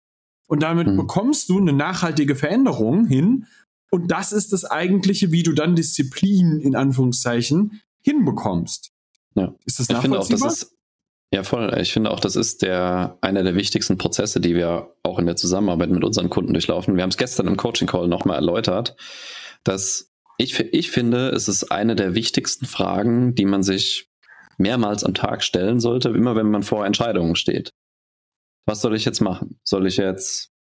Und 0.48 0.64
damit 0.64 0.88
mhm. 0.88 0.98
bekommst 0.98 1.50
du 1.50 1.60
eine 1.60 1.74
nachhaltige 1.74 2.36
Veränderung 2.36 3.06
hin 3.06 3.46
und 3.94 4.08
das 4.08 4.32
ist 4.32 4.52
das 4.54 4.66
eigentliche, 4.66 5.32
wie 5.32 5.44
du 5.44 5.54
dann 5.54 5.76
Disziplin 5.76 6.60
in 6.60 6.76
Anführungszeichen 6.76 7.84
hinbekommst. 8.02 8.92
Ja. 9.36 9.54
Ist 9.66 9.80
das 9.80 9.88
nachvollziehbar? 9.88 10.22
Ich 10.22 10.28
finde 10.28 10.42
auch, 10.42 10.50
das 10.50 10.64
ist, 10.64 10.76
ja, 11.32 11.44
voll. 11.44 11.78
Ich 11.80 11.94
finde 11.94 12.10
auch, 12.10 12.20
das 12.20 12.36
ist 12.36 12.64
der, 12.64 13.20
einer 13.22 13.44
der 13.44 13.54
wichtigsten 13.54 14.00
Prozesse, 14.00 14.42
die 14.42 14.56
wir 14.56 14.96
auch 15.04 15.20
in 15.20 15.28
der 15.28 15.36
Zusammenarbeit 15.36 15.92
mit 15.92 16.04
unseren 16.04 16.32
Kunden 16.32 16.54
durchlaufen. 16.54 16.96
Wir 16.96 17.04
haben 17.04 17.12
es 17.12 17.18
gestern 17.18 17.46
im 17.46 17.56
Coaching 17.56 17.88
Call 17.88 18.08
nochmal 18.08 18.38
erläutert, 18.38 18.96
dass 19.64 20.12
ich, 20.40 20.60
ich 20.60 20.90
finde, 20.90 21.30
es 21.30 21.48
ist 21.48 21.72
eine 21.72 21.96
der 21.96 22.16
wichtigsten 22.16 22.66
Fragen, 22.66 23.36
die 23.36 23.46
man 23.46 23.62
sich 23.62 24.10
mehrmals 24.58 25.04
am 25.04 25.14
Tag 25.14 25.44
stellen 25.44 25.80
sollte, 25.80 26.10
immer 26.10 26.36
wenn 26.36 26.50
man 26.50 26.64
vor 26.64 26.84
Entscheidungen 26.84 27.36
steht. 27.36 27.70
Was 28.66 28.82
soll 28.82 28.96
ich 28.96 29.06
jetzt 29.06 29.22
machen? 29.22 29.60
Soll 29.64 29.86
ich 29.86 29.98
jetzt 29.98 30.53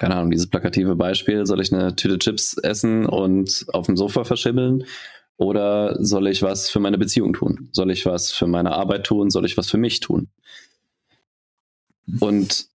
keine 0.00 0.16
Ahnung, 0.16 0.30
dieses 0.30 0.48
plakative 0.48 0.96
Beispiel, 0.96 1.44
soll 1.44 1.60
ich 1.60 1.74
eine 1.74 1.94
Tüte 1.94 2.18
Chips 2.18 2.56
essen 2.56 3.04
und 3.04 3.66
auf 3.74 3.84
dem 3.84 3.98
Sofa 3.98 4.24
verschibbeln? 4.24 4.84
Oder 5.36 6.02
soll 6.02 6.26
ich 6.28 6.42
was 6.42 6.70
für 6.70 6.80
meine 6.80 6.96
Beziehung 6.96 7.34
tun? 7.34 7.68
Soll 7.72 7.90
ich 7.90 8.06
was 8.06 8.32
für 8.32 8.46
meine 8.46 8.72
Arbeit 8.72 9.04
tun? 9.04 9.28
Soll 9.28 9.44
ich 9.44 9.58
was 9.58 9.68
für 9.68 9.76
mich 9.76 10.00
tun? 10.00 10.30
Und 12.18 12.68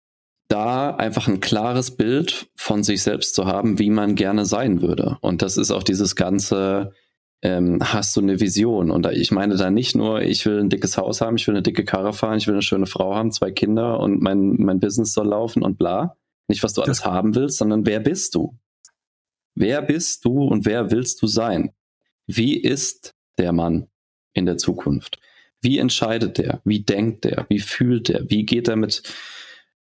da 0.49 0.95
einfach 0.97 1.27
ein 1.27 1.41
klares 1.41 1.93
Bild 1.93 2.51
von 2.57 2.83
sich 2.83 3.03
selbst 3.03 3.35
zu 3.35 3.47
haben, 3.47 3.79
wie 3.79 3.89
man 3.89 4.17
gerne 4.17 4.45
sein 4.45 4.83
würde. 4.83 5.17
Und 5.23 5.41
das 5.41 5.57
ist 5.57 5.71
auch 5.71 5.83
dieses 5.83 6.17
ganze, 6.17 6.93
ähm, 7.41 7.79
hast 7.83 8.15
du 8.17 8.21
eine 8.21 8.39
Vision? 8.39 8.91
Und 8.91 9.07
ich 9.07 9.31
meine 9.31 9.57
da 9.57 9.71
nicht 9.71 9.97
nur, 9.97 10.21
ich 10.21 10.45
will 10.45 10.61
ein 10.61 10.69
dickes 10.69 10.99
Haus 10.99 11.23
haben, 11.23 11.37
ich 11.37 11.47
will 11.47 11.55
eine 11.55 11.63
dicke 11.63 11.87
Karre 11.87 12.13
fahren, 12.13 12.37
ich 12.37 12.47
will 12.47 12.55
eine 12.55 12.63
schöne 12.63 12.85
Frau 12.85 13.15
haben, 13.15 13.33
zwei 13.33 13.51
Kinder 13.51 13.99
und 13.99 14.21
mein, 14.21 14.57
mein 14.59 14.79
Business 14.79 15.15
soll 15.15 15.29
laufen 15.29 15.63
und 15.63 15.79
bla, 15.79 16.19
nicht, 16.49 16.63
was 16.63 16.75
du 16.75 16.83
alles 16.83 16.99
das 16.99 17.07
haben 17.07 17.35
willst, 17.35 17.59
sondern 17.59 17.87
wer 17.87 18.01
bist 18.01 18.35
du? 18.35 18.59
Wer 19.55 19.83
bist 19.83 20.25
du 20.25 20.45
und 20.45 20.67
wer 20.67 20.91
willst 20.91 21.23
du 21.23 21.27
sein? 21.27 21.73
Wie 22.27 22.57
ist 22.57 23.15
der 23.39 23.53
Mann 23.53 23.89
in 24.33 24.47
der 24.47 24.57
Zukunft? 24.57 25.19
Wie 25.61 25.79
entscheidet 25.79 26.39
der? 26.39 26.61
Wie 26.65 26.83
denkt 26.83 27.25
der? 27.25 27.47
Wie 27.49 27.61
fühlt 27.61 28.09
der? 28.09 28.29
Wie 28.29 28.45
geht 28.45 28.69
er 28.69 28.77
mit 28.77 29.03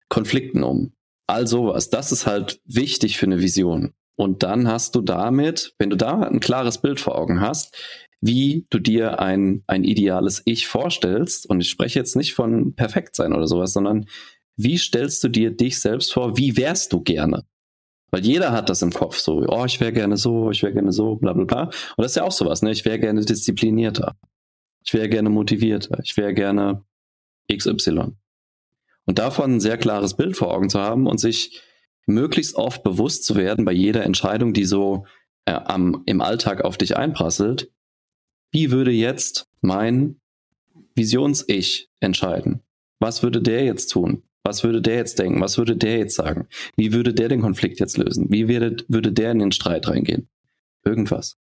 Konflikten 0.08 0.62
um? 0.62 0.92
All 1.26 1.46
sowas. 1.46 1.90
Das 1.90 2.10
ist 2.10 2.26
halt 2.26 2.60
wichtig 2.64 3.18
für 3.18 3.26
eine 3.26 3.40
Vision. 3.40 3.92
Und 4.16 4.42
dann 4.42 4.66
hast 4.66 4.96
du 4.96 5.00
damit, 5.00 5.74
wenn 5.78 5.90
du 5.90 5.96
da 5.96 6.20
ein 6.22 6.40
klares 6.40 6.78
Bild 6.78 6.98
vor 6.98 7.16
Augen 7.16 7.40
hast, 7.40 7.76
wie 8.20 8.66
du 8.70 8.80
dir 8.80 9.20
ein, 9.20 9.62
ein 9.68 9.84
ideales 9.84 10.42
Ich 10.44 10.66
vorstellst, 10.66 11.48
und 11.48 11.60
ich 11.60 11.70
spreche 11.70 11.98
jetzt 11.98 12.16
nicht 12.16 12.34
von 12.34 12.74
perfekt 12.74 13.14
sein 13.14 13.32
oder 13.32 13.46
sowas, 13.46 13.72
sondern 13.72 14.06
wie 14.58 14.76
stellst 14.76 15.22
du 15.22 15.28
dir 15.28 15.52
dich 15.52 15.80
selbst 15.80 16.12
vor? 16.12 16.36
Wie 16.36 16.56
wärst 16.56 16.92
du 16.92 17.00
gerne? 17.00 17.44
Weil 18.10 18.24
jeder 18.24 18.52
hat 18.52 18.68
das 18.68 18.82
im 18.82 18.92
Kopf 18.92 19.16
so, 19.16 19.44
oh, 19.46 19.64
ich 19.64 19.80
wäre 19.80 19.92
gerne 19.92 20.16
so, 20.16 20.50
ich 20.50 20.62
wäre 20.62 20.72
gerne 20.72 20.92
so, 20.92 21.16
bla 21.16 21.32
bla 21.32 21.44
bla. 21.44 21.62
Und 21.64 21.72
das 21.98 22.12
ist 22.12 22.16
ja 22.16 22.24
auch 22.24 22.32
sowas, 22.32 22.62
ne? 22.62 22.72
Ich 22.72 22.84
wäre 22.84 22.98
gerne 22.98 23.24
disziplinierter. 23.24 24.16
Ich 24.84 24.94
wäre 24.94 25.08
gerne 25.08 25.30
motivierter. 25.30 26.00
Ich 26.02 26.16
wäre 26.16 26.34
gerne 26.34 26.84
XY. 27.52 28.16
Und 29.04 29.18
davon 29.18 29.54
ein 29.54 29.60
sehr 29.60 29.78
klares 29.78 30.16
Bild 30.16 30.36
vor 30.36 30.52
Augen 30.52 30.70
zu 30.70 30.80
haben 30.80 31.06
und 31.06 31.18
sich 31.18 31.62
möglichst 32.06 32.56
oft 32.56 32.82
bewusst 32.82 33.24
zu 33.24 33.36
werden 33.36 33.64
bei 33.64 33.72
jeder 33.72 34.04
Entscheidung, 34.04 34.54
die 34.54 34.64
so 34.64 35.06
äh, 35.44 35.52
am, 35.52 36.02
im 36.06 36.20
Alltag 36.20 36.64
auf 36.64 36.78
dich 36.78 36.96
einprasselt. 36.96 37.70
Wie 38.50 38.70
würde 38.70 38.90
jetzt 38.90 39.46
mein 39.60 40.20
Visions-Ich 40.94 41.90
entscheiden? 42.00 42.62
Was 42.98 43.22
würde 43.22 43.40
der 43.40 43.64
jetzt 43.64 43.88
tun? 43.88 44.24
Was 44.48 44.64
würde 44.64 44.80
der 44.80 44.96
jetzt 44.96 45.18
denken? 45.18 45.42
Was 45.42 45.58
würde 45.58 45.76
der 45.76 45.98
jetzt 45.98 46.16
sagen? 46.16 46.48
Wie 46.74 46.94
würde 46.94 47.12
der 47.12 47.28
den 47.28 47.42
Konflikt 47.42 47.80
jetzt 47.80 47.98
lösen? 47.98 48.28
Wie 48.30 48.48
würde, 48.48 48.82
würde 48.88 49.12
der 49.12 49.32
in 49.32 49.40
den 49.40 49.52
Streit 49.52 49.86
reingehen? 49.88 50.28
Irgendwas. 50.84 51.36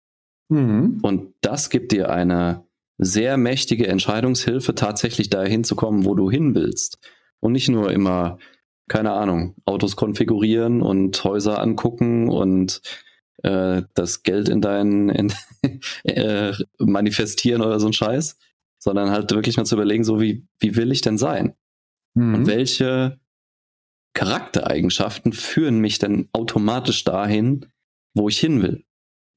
Mhm. 0.47 0.99
Und 1.01 1.33
das 1.41 1.69
gibt 1.69 1.91
dir 1.91 2.09
eine 2.09 2.63
sehr 2.97 3.35
mächtige 3.35 3.87
Entscheidungshilfe, 3.87 4.73
tatsächlich 4.73 5.29
dahin 5.29 5.65
zu 5.65 5.75
kommen, 5.75 6.05
wo 6.05 6.15
du 6.15 6.31
hin 6.31 6.55
willst. 6.55 6.97
Und 7.41 7.51
nicht 7.51 7.67
nur 7.67 7.91
immer, 7.91 8.37
keine 8.87 9.11
Ahnung, 9.11 9.55
Autos 9.65 9.97
konfigurieren 9.97 10.81
und 10.81 11.21
Häuser 11.25 11.59
angucken 11.59 12.29
und 12.29 12.81
äh, 13.43 13.81
das 13.95 14.23
Geld 14.23 14.47
in 14.47 14.61
dein 14.61 15.09
in, 15.09 15.33
äh, 16.05 16.53
manifestieren 16.79 17.61
oder 17.61 17.81
so 17.81 17.87
ein 17.87 17.93
Scheiß, 17.93 18.37
sondern 18.79 19.11
halt 19.11 19.31
wirklich 19.31 19.57
mal 19.57 19.65
zu 19.65 19.75
überlegen, 19.75 20.05
so 20.05 20.21
wie, 20.21 20.47
wie 20.59 20.77
will 20.77 20.93
ich 20.93 21.01
denn 21.01 21.17
sein? 21.17 21.53
Mhm. 22.13 22.35
Und 22.35 22.47
welche 22.47 23.19
Charaktereigenschaften 24.13 25.33
führen 25.33 25.79
mich 25.79 25.99
denn 25.99 26.29
automatisch 26.33 27.03
dahin, 27.03 27.65
wo 28.13 28.29
ich 28.29 28.39
hin 28.39 28.61
will? 28.61 28.83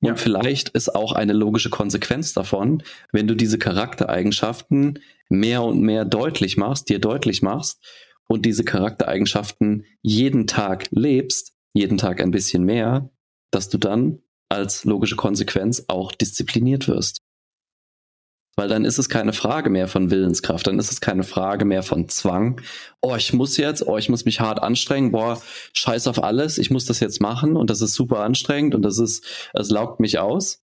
Und 0.01 0.09
ja. 0.09 0.17
vielleicht 0.17 0.69
ist 0.71 0.95
auch 0.95 1.13
eine 1.13 1.33
logische 1.33 1.71
Konsequenz 1.71 2.35
davon, 2.35 2.83
wenn 3.13 3.27
du 3.27 3.35
diese 3.35 3.59
Charaktereigenschaften 3.59 4.99
mehr 5.29 5.63
und 5.63 5.81
mehr 5.81 6.05
deutlich 6.05 6.57
machst, 6.57 6.91
dir 6.91 6.99
deutlich 6.99 7.43
machst 7.43 7.83
und 8.29 8.45
diese 8.45 8.65
Charaktereigenschaften 8.65 9.85
jeden 10.03 10.47
Tag 10.47 10.89
lebst, 10.91 11.55
jeden 11.73 11.99
Tag 11.99 12.21
ein 12.21 12.31
bisschen 12.31 12.65
mehr, 12.65 13.11
dass 13.51 13.69
du 13.69 13.79
dann 13.79 14.21
als 14.49 14.85
logische 14.85 15.17
Konsequenz 15.17 15.85
auch 15.89 16.13
diszipliniert 16.13 16.89
wirst. 16.89 17.23
Weil 18.59 18.69
dann 18.69 18.87
ist 18.87 18.99
es 18.99 19.11
keine 19.11 19.35
Frage 19.35 19.69
mehr 19.69 19.87
von 19.87 20.11
Willenskraft, 20.11 20.67
dann 20.67 20.79
ist 20.79 20.91
es 20.91 21.03
keine 21.03 21.25
Frage 21.25 21.67
mehr 21.67 21.83
von 21.83 22.09
Zwang. 22.09 22.63
Oh, 23.03 23.15
ich 23.15 23.35
muss 23.35 23.59
jetzt, 23.59 23.87
oh, 23.87 23.99
ich 23.99 24.09
muss 24.09 24.25
mich 24.25 24.41
hart 24.41 24.63
anstrengen, 24.63 25.13
boah, 25.13 25.41
scheiß 25.75 26.07
auf 26.07 26.23
alles, 26.23 26.57
ich 26.57 26.71
muss 26.71 26.87
das 26.87 27.01
jetzt 27.01 27.21
machen 27.21 27.57
und 27.57 27.69
das 27.69 27.83
ist 27.83 27.95
super 27.95 28.21
anstrengend 28.21 28.75
und 28.75 28.83
das 28.83 28.99
ist, 28.99 29.51
es 29.53 29.69
laugt 29.69 30.01
mich 30.01 30.19
aus, 30.19 30.63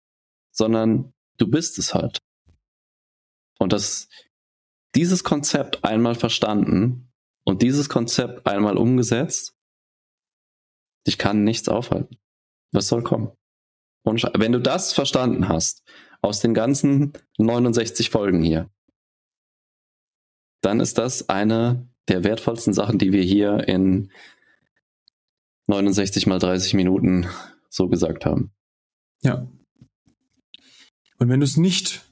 sondern 0.51 1.13
du 1.37 1.47
bist 1.47 1.79
es 1.79 1.93
halt. 1.93 2.19
Und 3.59 3.75
das, 3.75 4.09
dieses 4.95 5.23
Konzept 5.23 5.85
einmal 5.85 6.15
verstanden 6.15 7.13
und 7.45 7.61
dieses 7.61 7.91
Konzept 7.91 8.47
einmal 8.47 8.79
umgesetzt, 8.79 9.55
dich 11.07 11.19
kann 11.19 11.45
nichts 11.45 11.69
aufhalten. 11.69 12.17
Was 12.73 12.89
soll 12.89 13.03
kommen? 13.03 13.31
Und 14.05 14.23
wenn 14.37 14.53
du 14.53 14.61
das 14.61 14.93
verstanden 14.93 15.49
hast, 15.49 15.83
aus 16.25 16.41
den 16.41 16.55
ganzen 16.55 17.13
69 17.39 18.11
Folgen 18.11 18.43
hier, 18.43 18.71
dann 20.63 20.81
ist 20.81 20.99
das 20.99 21.29
eine 21.29 21.89
der 22.09 22.25
wertvollsten 22.25 22.73
Sachen, 22.73 22.99
die 22.99 23.13
wir 23.13 23.23
hier 23.23 23.69
in 23.69 24.11
69 25.67 26.27
mal 26.27 26.39
30 26.39 26.75
Minuten 26.75 27.27
so 27.69 27.89
gesagt 27.89 28.25
haben. 28.25 28.53
Ja. 29.23 29.47
Und 31.19 31.29
wenn 31.29 31.41
du 31.41 31.45
es 31.45 31.57
nicht 31.57 32.05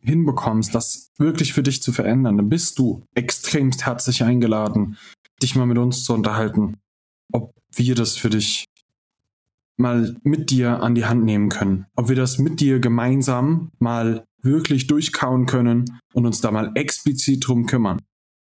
hinbekommst, 0.00 0.74
das 0.74 1.10
wirklich 1.18 1.52
für 1.52 1.62
dich 1.62 1.82
zu 1.82 1.92
verändern, 1.92 2.36
dann 2.36 2.48
bist 2.48 2.78
du 2.78 3.04
extremst 3.14 3.86
herzlich 3.86 4.22
eingeladen, 4.22 4.96
dich 5.42 5.56
mal 5.56 5.66
mit 5.66 5.78
uns 5.78 6.04
zu 6.04 6.14
unterhalten, 6.14 6.78
ob 7.32 7.52
wir 7.74 7.94
das 7.94 8.16
für 8.16 8.30
dich 8.30 8.67
mal 9.78 10.16
mit 10.22 10.50
dir 10.50 10.82
an 10.82 10.94
die 10.94 11.04
Hand 11.04 11.24
nehmen 11.24 11.48
können. 11.48 11.86
Ob 11.96 12.08
wir 12.08 12.16
das 12.16 12.38
mit 12.38 12.60
dir 12.60 12.80
gemeinsam 12.80 13.70
mal 13.78 14.24
wirklich 14.42 14.86
durchkauen 14.86 15.46
können 15.46 16.00
und 16.12 16.26
uns 16.26 16.40
da 16.40 16.50
mal 16.50 16.72
explizit 16.74 17.46
drum 17.46 17.66
kümmern. 17.66 18.00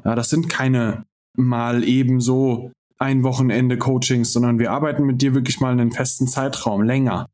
Ja, 0.05 0.15
das 0.15 0.31
sind 0.31 0.49
keine 0.49 1.05
mal 1.37 1.85
ebenso 1.85 2.73
ein 2.99 3.23
Wochenende 3.25 3.79
Coachings, 3.79 4.33
sondern 4.33 4.59
wir 4.59 4.71
arbeiten 4.71 5.05
mit 5.05 5.23
dir 5.23 5.35
wirklich 5.35 5.61
mal 5.61 5.73
einen 5.73 5.93
festen 5.93 6.29
Zeitraum, 6.29 6.83
länger. 6.83 7.27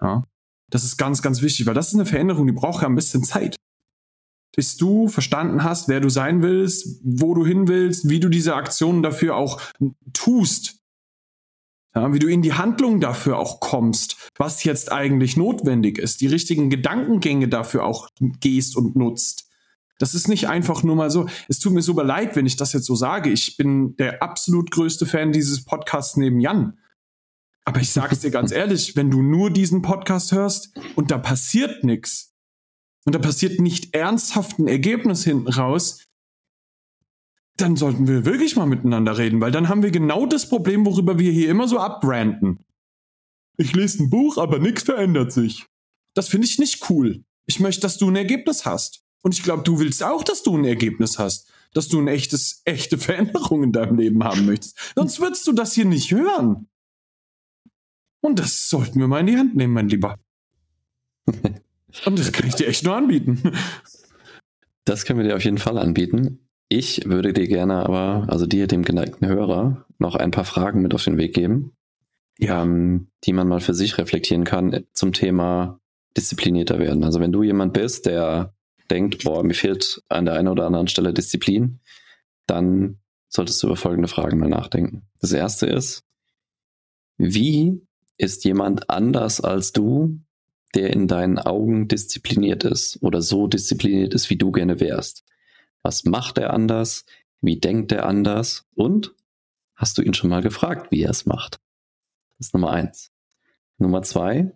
Ja, 0.00 0.24
das 0.70 0.84
ist 0.84 0.96
ganz, 0.96 1.20
ganz 1.20 1.42
wichtig, 1.42 1.66
weil 1.66 1.74
das 1.74 1.88
ist 1.88 1.94
eine 1.94 2.06
Veränderung, 2.06 2.46
die 2.46 2.52
braucht 2.52 2.82
ja 2.82 2.88
ein 2.88 2.94
bisschen 2.94 3.24
Zeit. 3.24 3.56
Bis 4.54 4.76
du 4.76 5.08
verstanden 5.08 5.64
hast, 5.64 5.88
wer 5.88 6.00
du 6.00 6.08
sein 6.08 6.42
willst, 6.42 7.00
wo 7.04 7.34
du 7.34 7.44
hin 7.44 7.68
willst, 7.68 8.08
wie 8.08 8.20
du 8.20 8.28
diese 8.28 8.54
Aktionen 8.54 9.02
dafür 9.02 9.36
auch 9.36 9.60
tust, 10.12 10.81
ja, 11.94 12.12
wie 12.12 12.18
du 12.18 12.26
in 12.28 12.42
die 12.42 12.54
Handlung 12.54 13.00
dafür 13.00 13.38
auch 13.38 13.60
kommst, 13.60 14.30
was 14.38 14.64
jetzt 14.64 14.90
eigentlich 14.92 15.36
notwendig 15.36 15.98
ist, 15.98 16.20
die 16.20 16.26
richtigen 16.26 16.70
Gedankengänge 16.70 17.48
dafür 17.48 17.84
auch 17.84 18.08
gehst 18.40 18.76
und 18.76 18.96
nutzt. 18.96 19.48
Das 19.98 20.14
ist 20.14 20.26
nicht 20.26 20.48
einfach 20.48 20.82
nur 20.82 20.96
mal 20.96 21.10
so. 21.10 21.28
Es 21.48 21.58
tut 21.58 21.72
mir 21.72 21.82
super 21.82 22.02
leid, 22.02 22.34
wenn 22.34 22.46
ich 22.46 22.56
das 22.56 22.72
jetzt 22.72 22.86
so 22.86 22.94
sage. 22.94 23.30
Ich 23.30 23.56
bin 23.56 23.94
der 23.96 24.22
absolut 24.22 24.70
größte 24.70 25.06
Fan 25.06 25.32
dieses 25.32 25.64
Podcasts 25.64 26.16
neben 26.16 26.40
Jan. 26.40 26.78
Aber 27.64 27.80
ich 27.80 27.90
sage 27.90 28.14
es 28.14 28.20
dir 28.20 28.30
ganz 28.30 28.50
ehrlich, 28.52 28.96
wenn 28.96 29.10
du 29.10 29.22
nur 29.22 29.50
diesen 29.50 29.82
Podcast 29.82 30.32
hörst 30.32 30.74
und 30.96 31.10
da 31.10 31.18
passiert 31.18 31.84
nichts 31.84 32.34
und 33.04 33.14
da 33.14 33.18
passiert 33.18 33.60
nicht 33.60 33.94
ernsthaft 33.94 34.58
ein 34.58 34.66
Ergebnis 34.66 35.24
hinten 35.24 35.48
raus, 35.48 36.04
dann 37.56 37.76
sollten 37.76 38.08
wir 38.08 38.24
wirklich 38.24 38.56
mal 38.56 38.66
miteinander 38.66 39.18
reden, 39.18 39.40
weil 39.40 39.52
dann 39.52 39.68
haben 39.68 39.82
wir 39.82 39.90
genau 39.90 40.26
das 40.26 40.48
Problem, 40.48 40.86
worüber 40.86 41.18
wir 41.18 41.30
hier 41.30 41.50
immer 41.50 41.68
so 41.68 41.78
abbranden. 41.78 42.64
Ich 43.56 43.74
lese 43.74 44.02
ein 44.02 44.10
Buch, 44.10 44.38
aber 44.38 44.58
nichts 44.58 44.82
verändert 44.82 45.32
sich. 45.32 45.66
Das 46.14 46.28
finde 46.28 46.46
ich 46.46 46.58
nicht 46.58 46.88
cool. 46.90 47.24
Ich 47.46 47.60
möchte, 47.60 47.82
dass 47.82 47.98
du 47.98 48.08
ein 48.08 48.16
Ergebnis 48.16 48.64
hast. 48.64 49.04
Und 49.22 49.34
ich 49.34 49.42
glaube, 49.42 49.62
du 49.62 49.78
willst 49.78 50.02
auch, 50.02 50.24
dass 50.24 50.42
du 50.42 50.56
ein 50.56 50.64
Ergebnis 50.64 51.18
hast. 51.18 51.48
Dass 51.74 51.88
du 51.88 52.00
ein 52.00 52.08
echtes, 52.08 52.62
echte 52.64 52.98
Veränderung 52.98 53.62
in 53.62 53.72
deinem 53.72 53.98
Leben 53.98 54.24
haben 54.24 54.46
möchtest. 54.46 54.76
Sonst 54.94 55.20
würdest 55.20 55.46
du 55.46 55.52
das 55.52 55.74
hier 55.74 55.84
nicht 55.84 56.10
hören. 56.10 56.68
Und 58.20 58.38
das 58.38 58.68
sollten 58.68 59.00
wir 59.00 59.08
mal 59.08 59.20
in 59.20 59.26
die 59.26 59.36
Hand 59.36 59.56
nehmen, 59.56 59.74
mein 59.74 59.88
Lieber. 59.88 60.18
Und 62.06 62.18
das 62.18 62.32
kann 62.32 62.46
ich 62.46 62.54
dir 62.54 62.68
echt 62.68 62.84
nur 62.84 62.96
anbieten. 62.96 63.52
Das 64.84 65.04
können 65.04 65.18
wir 65.18 65.26
dir 65.26 65.36
auf 65.36 65.44
jeden 65.44 65.58
Fall 65.58 65.76
anbieten. 65.78 66.48
Ich 66.74 67.04
würde 67.04 67.34
dir 67.34 67.48
gerne 67.48 67.84
aber, 67.84 68.24
also 68.28 68.46
dir, 68.46 68.66
dem 68.66 68.82
geneigten 68.82 69.26
Hörer, 69.26 69.84
noch 69.98 70.14
ein 70.14 70.30
paar 70.30 70.46
Fragen 70.46 70.80
mit 70.80 70.94
auf 70.94 71.04
den 71.04 71.18
Weg 71.18 71.34
geben, 71.34 71.76
ja. 72.38 72.62
ähm, 72.62 73.08
die 73.24 73.34
man 73.34 73.46
mal 73.46 73.60
für 73.60 73.74
sich 73.74 73.98
reflektieren 73.98 74.44
kann 74.44 74.86
zum 74.94 75.12
Thema 75.12 75.80
disziplinierter 76.16 76.78
werden. 76.78 77.04
Also 77.04 77.20
wenn 77.20 77.30
du 77.30 77.42
jemand 77.42 77.74
bist, 77.74 78.06
der 78.06 78.54
denkt, 78.88 79.22
boah, 79.24 79.44
mir 79.44 79.52
fehlt 79.52 80.02
an 80.08 80.24
der 80.24 80.32
einen 80.32 80.48
oder 80.48 80.64
anderen 80.64 80.88
Stelle 80.88 81.12
Disziplin, 81.12 81.80
dann 82.46 83.00
solltest 83.28 83.62
du 83.62 83.66
über 83.66 83.76
folgende 83.76 84.08
Fragen 84.08 84.38
mal 84.38 84.48
nachdenken. 84.48 85.02
Das 85.20 85.32
erste 85.32 85.66
ist, 85.66 86.04
wie 87.18 87.82
ist 88.16 88.46
jemand 88.46 88.88
anders 88.88 89.42
als 89.42 89.72
du, 89.72 90.20
der 90.74 90.90
in 90.94 91.06
deinen 91.06 91.38
Augen 91.38 91.86
diszipliniert 91.86 92.64
ist 92.64 92.98
oder 93.02 93.20
so 93.20 93.46
diszipliniert 93.46 94.14
ist, 94.14 94.30
wie 94.30 94.36
du 94.36 94.52
gerne 94.52 94.80
wärst? 94.80 95.22
Was 95.82 96.04
macht 96.04 96.38
er 96.38 96.52
anders? 96.52 97.04
Wie 97.40 97.58
denkt 97.58 97.92
er 97.92 98.06
anders? 98.06 98.66
Und 98.74 99.14
hast 99.74 99.98
du 99.98 100.02
ihn 100.02 100.14
schon 100.14 100.30
mal 100.30 100.42
gefragt, 100.42 100.90
wie 100.90 101.02
er 101.02 101.10
es 101.10 101.26
macht? 101.26 101.60
Das 102.38 102.48
ist 102.48 102.54
Nummer 102.54 102.70
eins. 102.70 103.12
Nummer 103.78 104.02
zwei. 104.02 104.52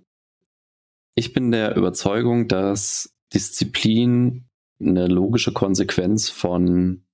Ich 1.14 1.32
bin 1.32 1.50
der 1.50 1.76
Überzeugung, 1.76 2.46
dass 2.48 3.14
Disziplin 3.32 4.48
eine 4.78 5.06
logische 5.06 5.52
Konsequenz 5.52 6.28
von 6.28 7.06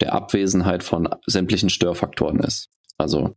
der 0.00 0.12
Abwesenheit 0.14 0.82
von 0.82 1.08
sämtlichen 1.26 1.70
Störfaktoren 1.70 2.40
ist. 2.40 2.70
Also 2.98 3.36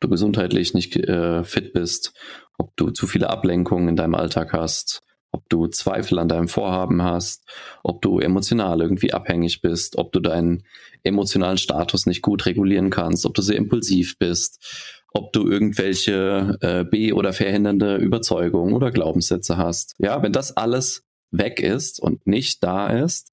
du 0.00 0.08
gesundheitlich 0.08 0.74
nicht 0.74 0.96
äh, 0.96 1.44
fit 1.44 1.72
bist, 1.72 2.14
ob 2.58 2.76
du 2.76 2.90
zu 2.90 3.06
viele 3.06 3.30
Ablenkungen 3.30 3.88
in 3.88 3.96
deinem 3.96 4.14
Alltag 4.14 4.52
hast, 4.52 5.02
ob 5.32 5.48
du 5.48 5.66
Zweifel 5.66 6.18
an 6.18 6.28
deinem 6.28 6.48
Vorhaben 6.48 7.02
hast, 7.02 7.44
ob 7.82 8.02
du 8.02 8.20
emotional 8.20 8.80
irgendwie 8.80 9.12
abhängig 9.12 9.62
bist, 9.62 9.98
ob 9.98 10.12
du 10.12 10.20
deinen 10.20 10.62
emotionalen 11.02 11.58
Status 11.58 12.06
nicht 12.06 12.22
gut 12.22 12.46
regulieren 12.46 12.90
kannst, 12.90 13.26
ob 13.26 13.34
du 13.34 13.42
sehr 13.42 13.56
impulsiv 13.56 14.18
bist, 14.18 15.02
ob 15.12 15.32
du 15.32 15.48
irgendwelche 15.48 16.58
äh, 16.60 16.84
be- 16.84 17.14
oder 17.14 17.32
verhindernde 17.32 17.96
Überzeugungen 17.96 18.74
oder 18.74 18.90
Glaubenssätze 18.90 19.56
hast. 19.56 19.94
Ja, 19.98 20.22
wenn 20.22 20.32
das 20.32 20.56
alles 20.56 21.04
weg 21.30 21.60
ist 21.60 21.98
und 21.98 22.26
nicht 22.26 22.62
da 22.62 22.88
ist, 22.88 23.32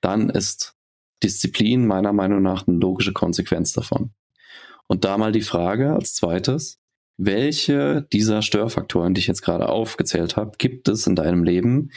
dann 0.00 0.30
ist 0.30 0.74
Disziplin 1.22 1.86
meiner 1.86 2.12
Meinung 2.12 2.42
nach 2.42 2.66
eine 2.66 2.78
logische 2.78 3.12
Konsequenz 3.12 3.72
davon. 3.72 4.12
Und 4.86 5.04
da 5.04 5.16
mal 5.16 5.32
die 5.32 5.42
Frage 5.42 5.92
als 5.92 6.14
zweites, 6.14 6.81
welche 7.18 8.06
dieser 8.12 8.42
Störfaktoren, 8.42 9.14
die 9.14 9.20
ich 9.20 9.26
jetzt 9.26 9.42
gerade 9.42 9.68
aufgezählt 9.68 10.36
habe, 10.36 10.52
gibt 10.58 10.88
es 10.88 11.06
in 11.06 11.16
deinem 11.16 11.44
Leben, 11.44 11.90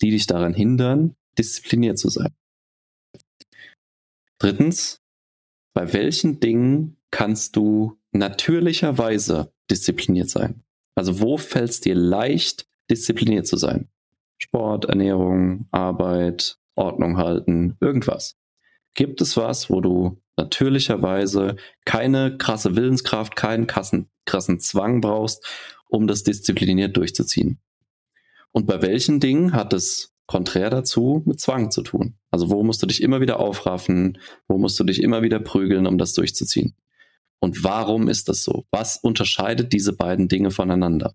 die 0.00 0.10
dich 0.10 0.26
daran 0.26 0.54
hindern, 0.54 1.14
diszipliniert 1.38 1.98
zu 1.98 2.08
sein? 2.08 2.34
Drittens, 4.38 5.00
bei 5.74 5.92
welchen 5.92 6.40
Dingen 6.40 6.96
kannst 7.10 7.56
du 7.56 7.98
natürlicherweise 8.12 9.52
diszipliniert 9.70 10.30
sein? 10.30 10.62
Also 10.94 11.20
wo 11.20 11.38
fällt 11.38 11.70
es 11.70 11.80
dir 11.80 11.94
leicht, 11.94 12.66
diszipliniert 12.90 13.46
zu 13.46 13.56
sein? 13.56 13.88
Sport, 14.38 14.86
Ernährung, 14.86 15.68
Arbeit, 15.70 16.58
Ordnung 16.74 17.16
halten, 17.16 17.76
irgendwas. 17.80 18.36
Gibt 18.94 19.20
es 19.20 19.36
was, 19.36 19.70
wo 19.70 19.80
du 19.80 20.22
natürlicherweise 20.36 21.56
keine 21.84 22.36
krasse 22.36 22.76
Willenskraft, 22.76 23.36
keinen 23.36 23.66
krassen, 23.66 24.08
krassen 24.24 24.60
Zwang 24.60 25.00
brauchst, 25.00 25.46
um 25.88 26.06
das 26.06 26.22
diszipliniert 26.22 26.96
durchzuziehen. 26.96 27.60
Und 28.50 28.66
bei 28.66 28.82
welchen 28.82 29.20
Dingen 29.20 29.52
hat 29.52 29.72
es 29.72 30.14
konträr 30.26 30.70
dazu 30.70 31.22
mit 31.26 31.40
Zwang 31.40 31.70
zu 31.70 31.82
tun? 31.82 32.16
Also 32.30 32.50
wo 32.50 32.62
musst 32.62 32.82
du 32.82 32.86
dich 32.86 33.02
immer 33.02 33.20
wieder 33.20 33.40
aufraffen, 33.40 34.18
wo 34.48 34.56
musst 34.58 34.78
du 34.80 34.84
dich 34.84 35.02
immer 35.02 35.22
wieder 35.22 35.38
prügeln, 35.38 35.86
um 35.86 35.98
das 35.98 36.14
durchzuziehen? 36.14 36.74
Und 37.40 37.64
warum 37.64 38.08
ist 38.08 38.28
das 38.28 38.44
so? 38.44 38.64
Was 38.70 38.96
unterscheidet 38.96 39.72
diese 39.72 39.94
beiden 39.94 40.28
Dinge 40.28 40.50
voneinander? 40.50 41.14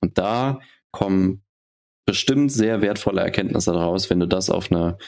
Und 0.00 0.18
da 0.18 0.60
kommen 0.90 1.42
bestimmt 2.04 2.52
sehr 2.52 2.82
wertvolle 2.82 3.22
Erkenntnisse 3.22 3.72
daraus, 3.72 4.10
wenn 4.10 4.20
du 4.20 4.26
das 4.26 4.50
auf 4.50 4.70
eine, 4.70 4.98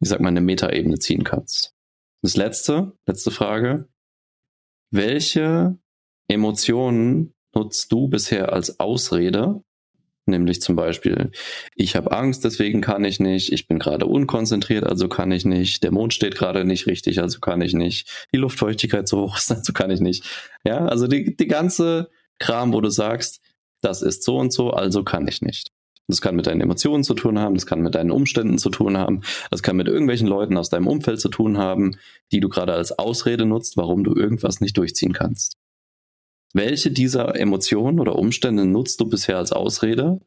ich 0.00 0.08
sag 0.08 0.20
mal, 0.20 0.28
eine 0.28 0.40
Metaebene 0.40 0.98
ziehen 0.98 1.24
kannst. 1.24 1.74
Das 2.22 2.36
letzte, 2.36 2.92
letzte 3.06 3.30
Frage. 3.30 3.88
Welche 4.90 5.78
Emotionen 6.28 7.34
nutzt 7.54 7.92
du 7.92 8.08
bisher 8.08 8.52
als 8.52 8.80
Ausrede? 8.80 9.62
Nämlich 10.26 10.60
zum 10.60 10.76
Beispiel, 10.76 11.30
ich 11.74 11.96
habe 11.96 12.12
Angst, 12.12 12.44
deswegen 12.44 12.82
kann 12.82 13.04
ich 13.04 13.18
nicht, 13.18 13.50
ich 13.50 13.66
bin 13.66 13.78
gerade 13.78 14.04
unkonzentriert, 14.04 14.84
also 14.84 15.08
kann 15.08 15.32
ich 15.32 15.46
nicht, 15.46 15.82
der 15.82 15.90
Mond 15.90 16.12
steht 16.12 16.36
gerade 16.36 16.66
nicht 16.66 16.86
richtig, 16.86 17.20
also 17.22 17.40
kann 17.40 17.62
ich 17.62 17.72
nicht, 17.72 18.26
die 18.32 18.36
Luftfeuchtigkeit 18.36 19.08
so 19.08 19.22
hoch 19.22 19.38
ist, 19.38 19.50
also 19.52 19.72
kann 19.72 19.90
ich 19.90 20.00
nicht. 20.00 20.24
Ja, 20.64 20.84
also 20.84 21.06
die, 21.06 21.34
die 21.34 21.46
ganze 21.46 22.10
Kram, 22.38 22.74
wo 22.74 22.82
du 22.82 22.90
sagst, 22.90 23.40
das 23.80 24.02
ist 24.02 24.22
so 24.22 24.36
und 24.36 24.52
so, 24.52 24.70
also 24.70 25.02
kann 25.02 25.26
ich 25.28 25.40
nicht. 25.40 25.70
Das 26.08 26.22
kann 26.22 26.36
mit 26.36 26.46
deinen 26.46 26.62
Emotionen 26.62 27.04
zu 27.04 27.12
tun 27.12 27.38
haben, 27.38 27.54
das 27.54 27.66
kann 27.66 27.82
mit 27.82 27.94
deinen 27.94 28.10
Umständen 28.10 28.56
zu 28.56 28.70
tun 28.70 28.96
haben, 28.96 29.20
das 29.50 29.62
kann 29.62 29.76
mit 29.76 29.88
irgendwelchen 29.88 30.26
Leuten 30.26 30.56
aus 30.56 30.70
deinem 30.70 30.86
Umfeld 30.86 31.20
zu 31.20 31.28
tun 31.28 31.58
haben, 31.58 31.98
die 32.32 32.40
du 32.40 32.48
gerade 32.48 32.72
als 32.72 32.98
Ausrede 32.98 33.44
nutzt, 33.44 33.76
warum 33.76 34.04
du 34.04 34.14
irgendwas 34.14 34.62
nicht 34.62 34.76
durchziehen 34.78 35.12
kannst. 35.12 35.58
Welche 36.54 36.90
dieser 36.90 37.36
Emotionen 37.36 38.00
oder 38.00 38.16
Umstände 38.16 38.64
nutzt 38.64 39.00
du 39.00 39.08
bisher 39.08 39.36
als 39.36 39.52
Ausrede? 39.52 40.18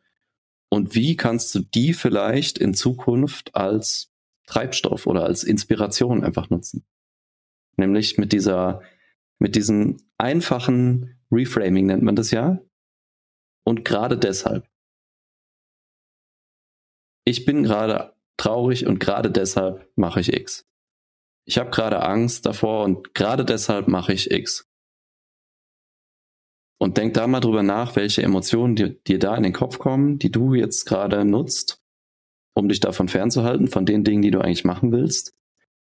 Und 0.70 0.94
wie 0.94 1.16
kannst 1.16 1.54
du 1.56 1.60
die 1.60 1.94
vielleicht 1.94 2.60
in 2.60 2.76
Zukunft 2.76 3.56
als 3.56 4.12
Treibstoff 4.46 5.08
oder 5.08 5.26
als 5.26 5.44
Inspiration 5.44 6.24
einfach 6.24 6.52
nutzen? 6.52 6.86
Nämlich 7.76 8.20
mit 8.20 8.34
dieser, 8.34 8.82
mit 9.40 9.56
diesem 9.56 9.98
einfachen 10.20 11.20
Reframing 11.32 11.88
nennt 11.88 12.04
man 12.04 12.16
das 12.16 12.30
ja. 12.30 12.60
Und 13.64 13.84
gerade 13.84 14.18
deshalb. 14.18 14.71
Ich 17.24 17.46
bin 17.46 17.64
gerade 17.64 18.14
traurig 18.38 18.88
und 18.88 19.00
gerade 19.00 19.30
deshalb 19.32 19.90
mache 19.96 20.22
ich 20.22 20.34
X. 20.34 20.66
Ich 21.46 21.58
habe 21.58 21.70
gerade 21.70 22.02
Angst 22.04 22.46
davor 22.46 22.84
und 22.84 23.14
gerade 23.14 23.46
deshalb 23.46 23.88
mache 23.88 24.14
ich 24.14 24.32
X. 24.32 24.68
Und 26.80 26.98
denk 26.98 27.14
da 27.14 27.28
mal 27.28 27.40
drüber 27.40 27.62
nach, 27.62 27.96
welche 27.96 28.24
Emotionen 28.24 28.76
dir, 28.76 29.20
da 29.20 29.36
in 29.36 29.44
den 29.44 29.54
Kopf 29.54 29.78
kommen, 29.78 30.18
die 30.18 30.32
du 30.32 30.56
jetzt 30.56 30.86
gerade 30.86 31.24
nutzt, 31.26 31.80
um 32.56 32.70
dich 32.70 32.80
davon 32.80 33.08
fernzuhalten, 33.08 33.68
von 33.68 33.86
den 33.86 34.04
Dingen, 34.04 34.24
die 34.24 34.32
du 34.32 34.42
eigentlich 34.42 34.66
machen 34.66 34.92
willst. 34.92 35.36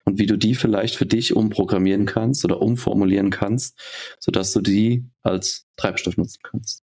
Und 0.05 0.19
wie 0.19 0.27
du 0.27 0.37
die 0.37 0.55
vielleicht 0.55 0.97
für 0.97 1.07
dich 1.07 1.35
umprogrammieren 1.35 2.05
kannst 2.05 2.45
oder 2.45 2.61
umformulieren 2.61 3.31
kannst, 3.31 3.81
sodass 4.21 4.53
du 4.53 4.61
die 4.61 5.09
als 5.23 5.67
Treibstoff 5.77 6.19
nutzen 6.19 6.41
kannst. 6.43 6.85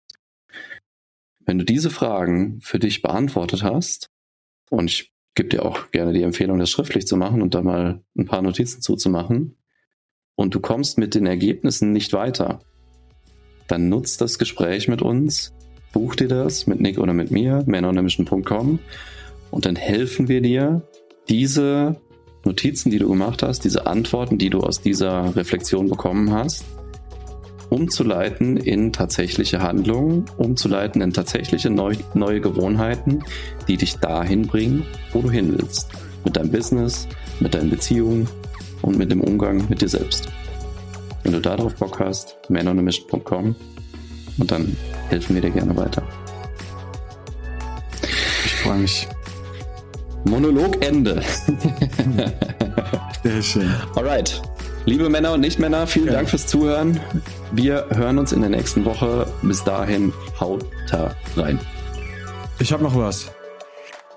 Wenn 1.39 1.57
du 1.57 1.65
diese 1.65 1.89
Fragen 1.89 2.61
für 2.61 2.77
dich 2.77 3.01
beantwortet 3.01 3.63
hast, 3.63 4.11
und 4.69 4.89
ich 4.89 5.13
gebe 5.35 5.49
dir 5.49 5.65
auch 5.65 5.91
gerne 5.91 6.13
die 6.13 6.23
Empfehlung, 6.23 6.59
das 6.59 6.69
schriftlich 6.69 7.05
zu 7.07 7.17
machen 7.17 7.41
und 7.41 7.53
da 7.53 7.61
mal 7.61 8.03
ein 8.17 8.25
paar 8.25 8.41
Notizen 8.41 8.81
zuzumachen, 8.81 9.57
und 10.37 10.53
du 10.53 10.59
kommst 10.59 10.99
mit 10.99 11.15
den 11.15 11.25
Ergebnissen 11.25 11.91
nicht 11.91 12.13
weiter, 12.13 12.59
dann 13.67 13.89
nutzt 13.89 14.21
das 14.21 14.37
Gespräch 14.37 14.87
mit 14.87 15.01
uns, 15.01 15.53
buch 15.91 16.15
dir 16.15 16.27
das 16.27 16.67
mit 16.67 16.79
Nick 16.79 16.99
oder 16.99 17.13
mit 17.13 17.31
mir, 17.31 17.63
manonemission.com 17.65 18.79
und 19.49 19.65
dann 19.65 19.75
helfen 19.75 20.27
wir 20.27 20.41
dir, 20.41 20.87
diese 21.27 21.99
Notizen, 22.45 22.91
die 22.91 22.99
du 22.99 23.09
gemacht 23.09 23.43
hast, 23.43 23.65
diese 23.65 23.87
Antworten, 23.87 24.37
die 24.37 24.49
du 24.49 24.59
aus 24.59 24.79
dieser 24.79 25.35
Reflexion 25.35 25.89
bekommen 25.89 26.31
hast, 26.31 26.65
umzuleiten 27.77 28.57
in 28.57 28.91
tatsächliche 28.91 29.61
Handlungen, 29.61 30.25
umzuleiten 30.37 31.01
in 31.01 31.13
tatsächliche 31.13 31.69
neu, 31.69 31.93
neue 32.15 32.41
Gewohnheiten, 32.41 33.23
die 33.67 33.77
dich 33.77 33.97
dahin 33.97 34.47
bringen, 34.47 34.83
wo 35.13 35.21
du 35.21 35.29
hin 35.29 35.55
willst. 35.55 35.89
Mit 36.25 36.35
deinem 36.35 36.49
Business, 36.49 37.07
mit 37.39 37.53
deinen 37.53 37.69
Beziehungen 37.69 38.27
und 38.81 38.97
mit 38.97 39.11
dem 39.11 39.21
Umgang 39.21 39.63
mit 39.69 39.81
dir 39.81 39.89
selbst. 39.89 40.27
Wenn 41.21 41.33
du 41.33 41.39
darauf 41.39 41.75
Bock 41.75 41.99
hast, 41.99 42.35
manonemission.com 42.49 43.55
und 44.39 44.51
dann 44.51 44.75
helfen 45.09 45.35
wir 45.35 45.41
dir 45.43 45.51
gerne 45.51 45.77
weiter. 45.77 46.01
Ich 48.43 48.55
freue 48.55 48.79
mich. 48.79 49.07
Monolog 50.25 50.83
Ende. 50.83 51.21
Sehr 53.23 53.41
schön. 53.43 53.71
Alright. 53.95 54.41
Liebe 54.87 55.09
Männer 55.09 55.33
und 55.33 55.41
Nicht-Männer, 55.41 55.85
vielen 55.85 56.07
ja. 56.07 56.13
Dank 56.13 56.29
fürs 56.29 56.47
Zuhören. 56.47 56.97
Wir 57.51 57.87
hören 57.89 58.17
uns 58.17 58.31
in 58.31 58.39
der 58.39 58.49
nächsten 58.49 58.85
Woche. 58.85 59.27
Bis 59.41 59.61
dahin, 59.61 60.13
haut 60.39 60.63
da 60.89 61.13
rein. 61.35 61.59
Ich 62.59 62.71
habe 62.71 62.83
noch 62.83 62.95
was. 62.95 63.29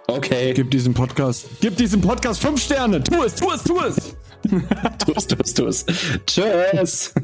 Okay. 0.07 0.55
Gib 0.55 0.71
diesem 0.71 0.95
Podcast, 0.95 1.49
gib 1.61 1.77
diesem 1.77 2.01
Podcast 2.01 2.41
fünf 2.41 2.63
Sterne. 2.63 3.03
Tu 3.03 3.21
es, 3.21 3.35
tu 3.35 3.51
es, 3.51 3.65
tu 3.65 3.81
es. 3.81 4.17
tu 5.05 5.13
es, 5.13 5.27
tu 5.27 5.37
es, 5.43 5.55
tu 5.55 5.67
es. 5.67 5.87
Tschüss. 6.25 7.15